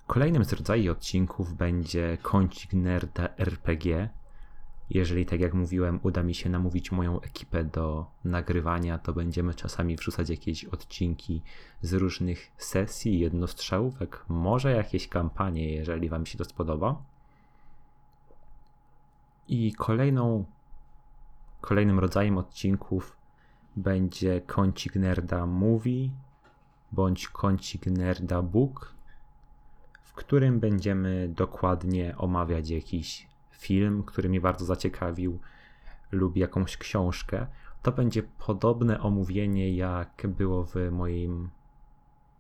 Kolejnym 0.08 0.46
z 0.46 0.54
rodzajów 0.54 0.98
odcinków 0.98 1.54
będzie 1.54 2.18
kącik 2.22 2.74
nerda 2.74 3.30
RPG. 3.38 4.10
Jeżeli, 4.90 5.26
tak 5.26 5.40
jak 5.40 5.54
mówiłem, 5.54 6.00
uda 6.04 6.24
mi 6.24 6.36
się 6.36 6.50
namówić 6.50 6.92
moją 6.92 7.22
ekipę 7.22 7.64
do 7.64 8.06
nagrywania, 8.24 8.98
to 8.98 9.14
będziemy 9.14 9.54
czasami 9.54 9.96
wrzucać 9.96 10.30
jakieś 10.30 10.66
odcinki 10.66 11.42
z 11.82 11.94
różnych 11.94 12.52
sesji, 12.58 13.20
jednostrzałówek, 13.20 14.26
może 14.30 14.72
jakieś 14.72 15.08
kampanie, 15.08 15.70
jeżeli 15.74 16.10
Wam 16.10 16.26
się 16.26 16.38
to 16.38 16.46
spodoba. 16.46 17.04
I 19.48 19.74
kolejną, 19.74 20.46
kolejnym 21.62 22.00
rodzajem 22.00 22.38
odcinków 22.38 23.18
będzie 23.76 24.42
kącik 24.42 24.96
nerda 24.96 25.46
movie 25.46 26.10
bądź 26.92 27.28
kącik 27.28 27.86
nerda 27.86 28.42
book, 28.42 28.96
w 30.02 30.14
którym 30.14 30.60
będziemy 30.60 31.30
dokładnie 31.36 32.18
omawiać 32.18 32.70
jakiś 32.70 33.28
film, 33.66 34.04
który 34.04 34.30
mnie 34.30 34.42
bardzo 34.42 34.66
zaciekawił, 34.66 35.40
lub 36.12 36.38
jakąś 36.38 36.78
książkę. 36.78 37.48
To 37.82 37.92
będzie 37.92 38.24
podobne 38.24 39.00
omówienie, 39.00 39.76
jak 39.76 40.28
było 40.28 40.66
w 40.66 40.76
moim 40.92 41.50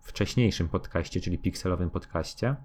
wcześniejszym 0.01 0.69
podcaście, 0.69 1.21
czyli 1.21 1.37
pikselowym 1.37 1.89
podcaście 1.89 2.55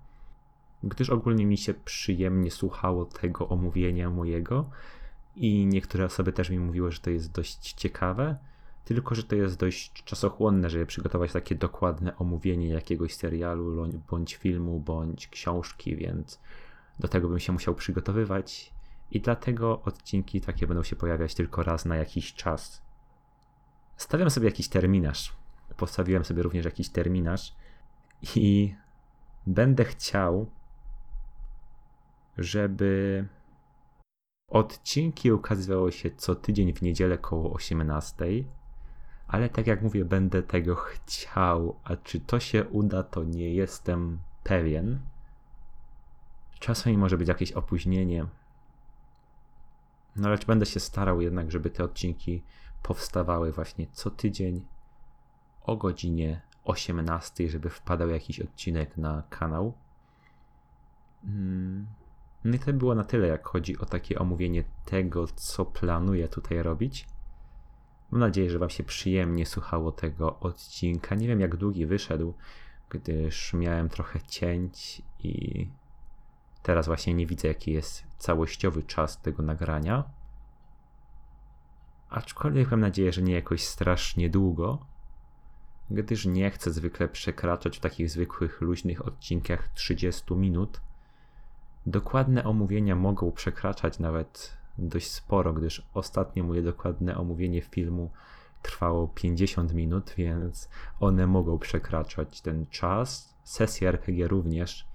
gdyż 0.84 1.10
ogólnie 1.10 1.46
mi 1.46 1.58
się 1.58 1.74
przyjemnie 1.74 2.50
słuchało 2.50 3.04
tego 3.04 3.48
omówienia 3.48 4.10
mojego 4.10 4.70
i 5.36 5.66
niektóre 5.66 6.04
osoby 6.04 6.32
też 6.32 6.50
mi 6.50 6.58
mówiły, 6.58 6.92
że 6.92 7.00
to 7.00 7.10
jest 7.10 7.32
dość 7.32 7.72
ciekawe, 7.72 8.36
tylko 8.84 9.14
że 9.14 9.22
to 9.22 9.34
jest 9.36 9.58
dość 9.58 10.04
czasochłonne, 10.04 10.70
żeby 10.70 10.86
przygotować 10.86 11.32
takie 11.32 11.54
dokładne 11.54 12.16
omówienie 12.16 12.68
jakiegoś 12.68 13.14
serialu, 13.14 13.88
bądź 14.10 14.36
filmu, 14.36 14.80
bądź 14.80 15.28
książki, 15.28 15.96
więc 15.96 16.40
do 17.00 17.08
tego 17.08 17.28
bym 17.28 17.38
się 17.38 17.52
musiał 17.52 17.74
przygotowywać 17.74 18.72
i 19.10 19.20
dlatego 19.20 19.82
odcinki 19.82 20.40
takie 20.40 20.66
będą 20.66 20.82
się 20.82 20.96
pojawiać 20.96 21.34
tylko 21.34 21.62
raz 21.62 21.84
na 21.84 21.96
jakiś 21.96 22.34
czas. 22.34 22.82
Stawiam 23.96 24.30
sobie 24.30 24.46
jakiś 24.46 24.68
terminarz. 24.68 25.32
Postawiłem 25.76 26.24
sobie 26.24 26.42
również 26.42 26.64
jakiś 26.64 26.88
terminarz 26.88 27.54
i 28.36 28.74
będę 29.46 29.84
chciał 29.84 30.50
żeby 32.40 33.24
odcinki 34.48 35.32
ukazywały 35.32 35.92
się 35.92 36.10
co 36.10 36.34
tydzień 36.34 36.72
w 36.72 36.82
niedzielę 36.82 37.18
koło 37.18 37.52
18. 37.52 38.24
Ale 39.28 39.48
tak 39.48 39.66
jak 39.66 39.82
mówię, 39.82 40.04
będę 40.04 40.42
tego 40.42 40.74
chciał, 40.74 41.80
a 41.84 41.96
czy 41.96 42.20
to 42.20 42.40
się 42.40 42.64
uda, 42.64 43.02
to 43.02 43.24
nie 43.24 43.54
jestem 43.54 44.18
pewien. 44.44 44.98
Czasami 46.60 46.98
może 46.98 47.18
być 47.18 47.28
jakieś 47.28 47.52
opóźnienie. 47.52 48.26
No 50.16 50.28
lecz 50.28 50.44
będę 50.46 50.66
się 50.66 50.80
starał 50.80 51.20
jednak, 51.20 51.50
żeby 51.50 51.70
te 51.70 51.84
odcinki 51.84 52.42
powstawały 52.82 53.52
właśnie 53.52 53.86
co 53.92 54.10
tydzień 54.10 54.64
o 55.62 55.76
godzinie 55.76 56.40
18, 56.64 57.48
żeby 57.48 57.70
wpadał 57.70 58.08
jakiś 58.08 58.40
odcinek 58.40 58.96
na 58.96 59.22
kanał. 59.30 59.74
Hmm. 61.22 61.86
No 62.44 62.56
i 62.56 62.58
to 62.58 62.72
było 62.72 62.94
na 62.94 63.04
tyle, 63.04 63.28
jak 63.28 63.48
chodzi 63.48 63.78
o 63.78 63.86
takie 63.86 64.18
omówienie 64.18 64.64
tego, 64.84 65.26
co 65.26 65.64
planuję 65.64 66.28
tutaj 66.28 66.62
robić. 66.62 67.06
Mam 68.10 68.20
nadzieję, 68.20 68.50
że 68.50 68.58
Wam 68.58 68.70
się 68.70 68.84
przyjemnie 68.84 69.46
słuchało 69.46 69.92
tego 69.92 70.40
odcinka. 70.40 71.14
Nie 71.14 71.28
wiem, 71.28 71.40
jak 71.40 71.56
długi 71.56 71.86
wyszedł, 71.86 72.34
gdyż 72.90 73.54
miałem 73.54 73.88
trochę 73.88 74.20
cięć 74.20 75.02
i 75.18 75.68
teraz 76.62 76.86
właśnie 76.86 77.14
nie 77.14 77.26
widzę, 77.26 77.48
jaki 77.48 77.72
jest 77.72 78.04
całościowy 78.18 78.82
czas 78.82 79.20
tego 79.20 79.42
nagrania. 79.42 80.04
Aczkolwiek 82.10 82.70
mam 82.70 82.80
nadzieję, 82.80 83.12
że 83.12 83.22
nie 83.22 83.34
jakoś 83.34 83.64
strasznie 83.64 84.30
długo, 84.30 84.78
gdyż 85.90 86.26
nie 86.26 86.50
chcę 86.50 86.70
zwykle 86.70 87.08
przekraczać 87.08 87.76
w 87.76 87.80
takich 87.80 88.10
zwykłych, 88.10 88.60
luźnych 88.60 89.06
odcinkach 89.06 89.68
30 89.68 90.34
minut 90.34 90.80
Dokładne 91.86 92.44
omówienia 92.44 92.96
mogą 92.96 93.32
przekraczać 93.32 93.98
nawet 93.98 94.56
dość 94.78 95.10
sporo, 95.10 95.52
gdyż 95.52 95.86
ostatnie 95.94 96.42
moje 96.42 96.62
dokładne 96.62 97.16
omówienie 97.16 97.60
filmu 97.60 98.10
trwało 98.62 99.08
50 99.08 99.74
minut, 99.74 100.14
więc 100.16 100.68
one 101.00 101.26
mogą 101.26 101.58
przekraczać 101.58 102.40
ten 102.40 102.66
czas. 102.66 103.34
Sesje 103.44 103.88
RPG 103.88 104.28
również, 104.28 104.86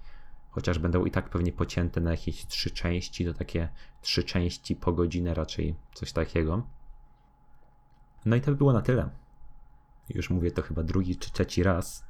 chociaż 0.56 0.78
będą 0.78 1.04
i 1.04 1.10
tak 1.10 1.28
pewnie 1.28 1.52
pocięte 1.52 2.00
na 2.00 2.10
jakieś 2.10 2.46
trzy 2.46 2.70
części, 2.70 3.24
to 3.24 3.34
takie 3.34 3.68
trzy 4.00 4.24
części 4.24 4.76
po 4.76 4.92
godzinę 4.92 5.34
raczej, 5.34 5.74
coś 5.94 6.12
takiego. 6.12 6.66
No 8.24 8.36
i 8.36 8.40
to 8.40 8.50
by 8.50 8.56
było 8.56 8.72
na 8.72 8.82
tyle. 8.82 9.10
Już 10.08 10.30
mówię 10.30 10.50
to 10.50 10.62
chyba 10.62 10.82
drugi 10.82 11.16
czy 11.16 11.32
trzeci 11.32 11.62
raz. 11.62 12.04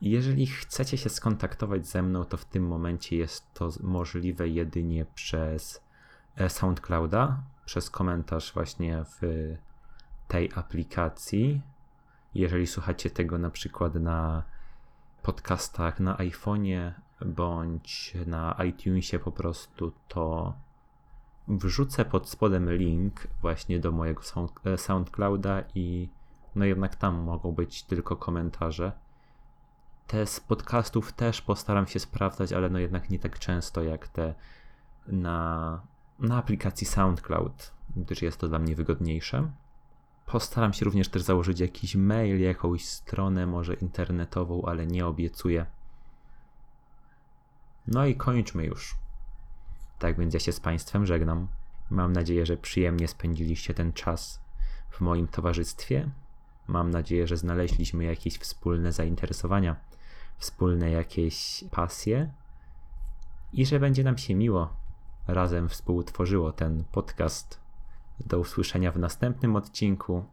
Jeżeli 0.00 0.46
chcecie 0.46 0.98
się 0.98 1.08
skontaktować 1.08 1.86
ze 1.86 2.02
mną, 2.02 2.24
to 2.24 2.36
w 2.36 2.44
tym 2.44 2.66
momencie 2.66 3.16
jest 3.16 3.54
to 3.54 3.70
możliwe 3.80 4.48
jedynie 4.48 5.06
przez 5.14 5.82
e, 6.36 6.50
SoundClouda, 6.50 7.42
przez 7.64 7.90
komentarz 7.90 8.52
właśnie 8.52 9.04
w 9.04 9.20
tej 10.28 10.50
aplikacji. 10.54 11.62
Jeżeli 12.34 12.66
słuchacie 12.66 13.10
tego 13.10 13.38
na 13.38 13.50
przykład 13.50 13.94
na 13.94 14.42
podcastach 15.22 16.00
na 16.00 16.16
iPhone'ie 16.16 16.92
bądź 17.24 18.14
na 18.26 18.56
iTunesie 18.68 19.18
po 19.18 19.32
prostu, 19.32 19.92
to 20.08 20.54
wrzucę 21.48 22.04
pod 22.04 22.28
spodem 22.28 22.72
link 22.72 23.26
właśnie 23.40 23.80
do 23.80 23.92
mojego 23.92 24.22
e, 24.64 24.78
SoundClouda 24.78 25.62
i 25.74 26.08
no 26.54 26.64
jednak 26.64 26.96
tam 26.96 27.14
mogą 27.14 27.52
być 27.52 27.82
tylko 27.82 28.16
komentarze 28.16 28.92
te 30.06 30.26
z 30.26 30.40
podcastów 30.40 31.12
też 31.12 31.42
postaram 31.42 31.86
się 31.86 31.98
sprawdzać, 32.00 32.52
ale 32.52 32.70
no 32.70 32.78
jednak 32.78 33.10
nie 33.10 33.18
tak 33.18 33.38
często 33.38 33.82
jak 33.82 34.08
te 34.08 34.34
na, 35.06 35.80
na 36.18 36.36
aplikacji 36.36 36.86
SoundCloud, 36.86 37.72
gdyż 37.96 38.22
jest 38.22 38.38
to 38.38 38.48
dla 38.48 38.58
mnie 38.58 38.76
wygodniejsze. 38.76 39.50
Postaram 40.26 40.72
się 40.72 40.84
również 40.84 41.08
też 41.08 41.22
założyć 41.22 41.60
jakiś 41.60 41.96
mail, 41.96 42.40
jakąś 42.40 42.84
stronę, 42.84 43.46
może 43.46 43.74
internetową, 43.74 44.62
ale 44.66 44.86
nie 44.86 45.06
obiecuję. 45.06 45.66
No 47.86 48.06
i 48.06 48.16
kończmy 48.16 48.64
już. 48.64 48.96
Tak 49.98 50.18
więc 50.18 50.34
ja 50.34 50.40
się 50.40 50.52
z 50.52 50.60
Państwem 50.60 51.06
żegnam. 51.06 51.48
Mam 51.90 52.12
nadzieję, 52.12 52.46
że 52.46 52.56
przyjemnie 52.56 53.08
spędziliście 53.08 53.74
ten 53.74 53.92
czas 53.92 54.40
w 54.90 55.00
moim 55.00 55.28
towarzystwie. 55.28 56.10
Mam 56.68 56.90
nadzieję, 56.90 57.26
że 57.26 57.36
znaleźliśmy 57.36 58.04
jakieś 58.04 58.38
wspólne 58.38 58.92
zainteresowania 58.92 59.76
wspólne 60.38 60.90
jakieś 60.90 61.64
pasje 61.70 62.30
i 63.52 63.66
że 63.66 63.80
będzie 63.80 64.04
nam 64.04 64.18
się 64.18 64.34
miło 64.34 64.76
razem 65.26 65.68
współtworzyło 65.68 66.52
ten 66.52 66.84
podcast. 66.92 67.60
Do 68.26 68.38
usłyszenia 68.38 68.92
w 68.92 68.98
następnym 68.98 69.56
odcinku. 69.56 70.24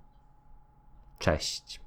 Cześć. 1.20 1.80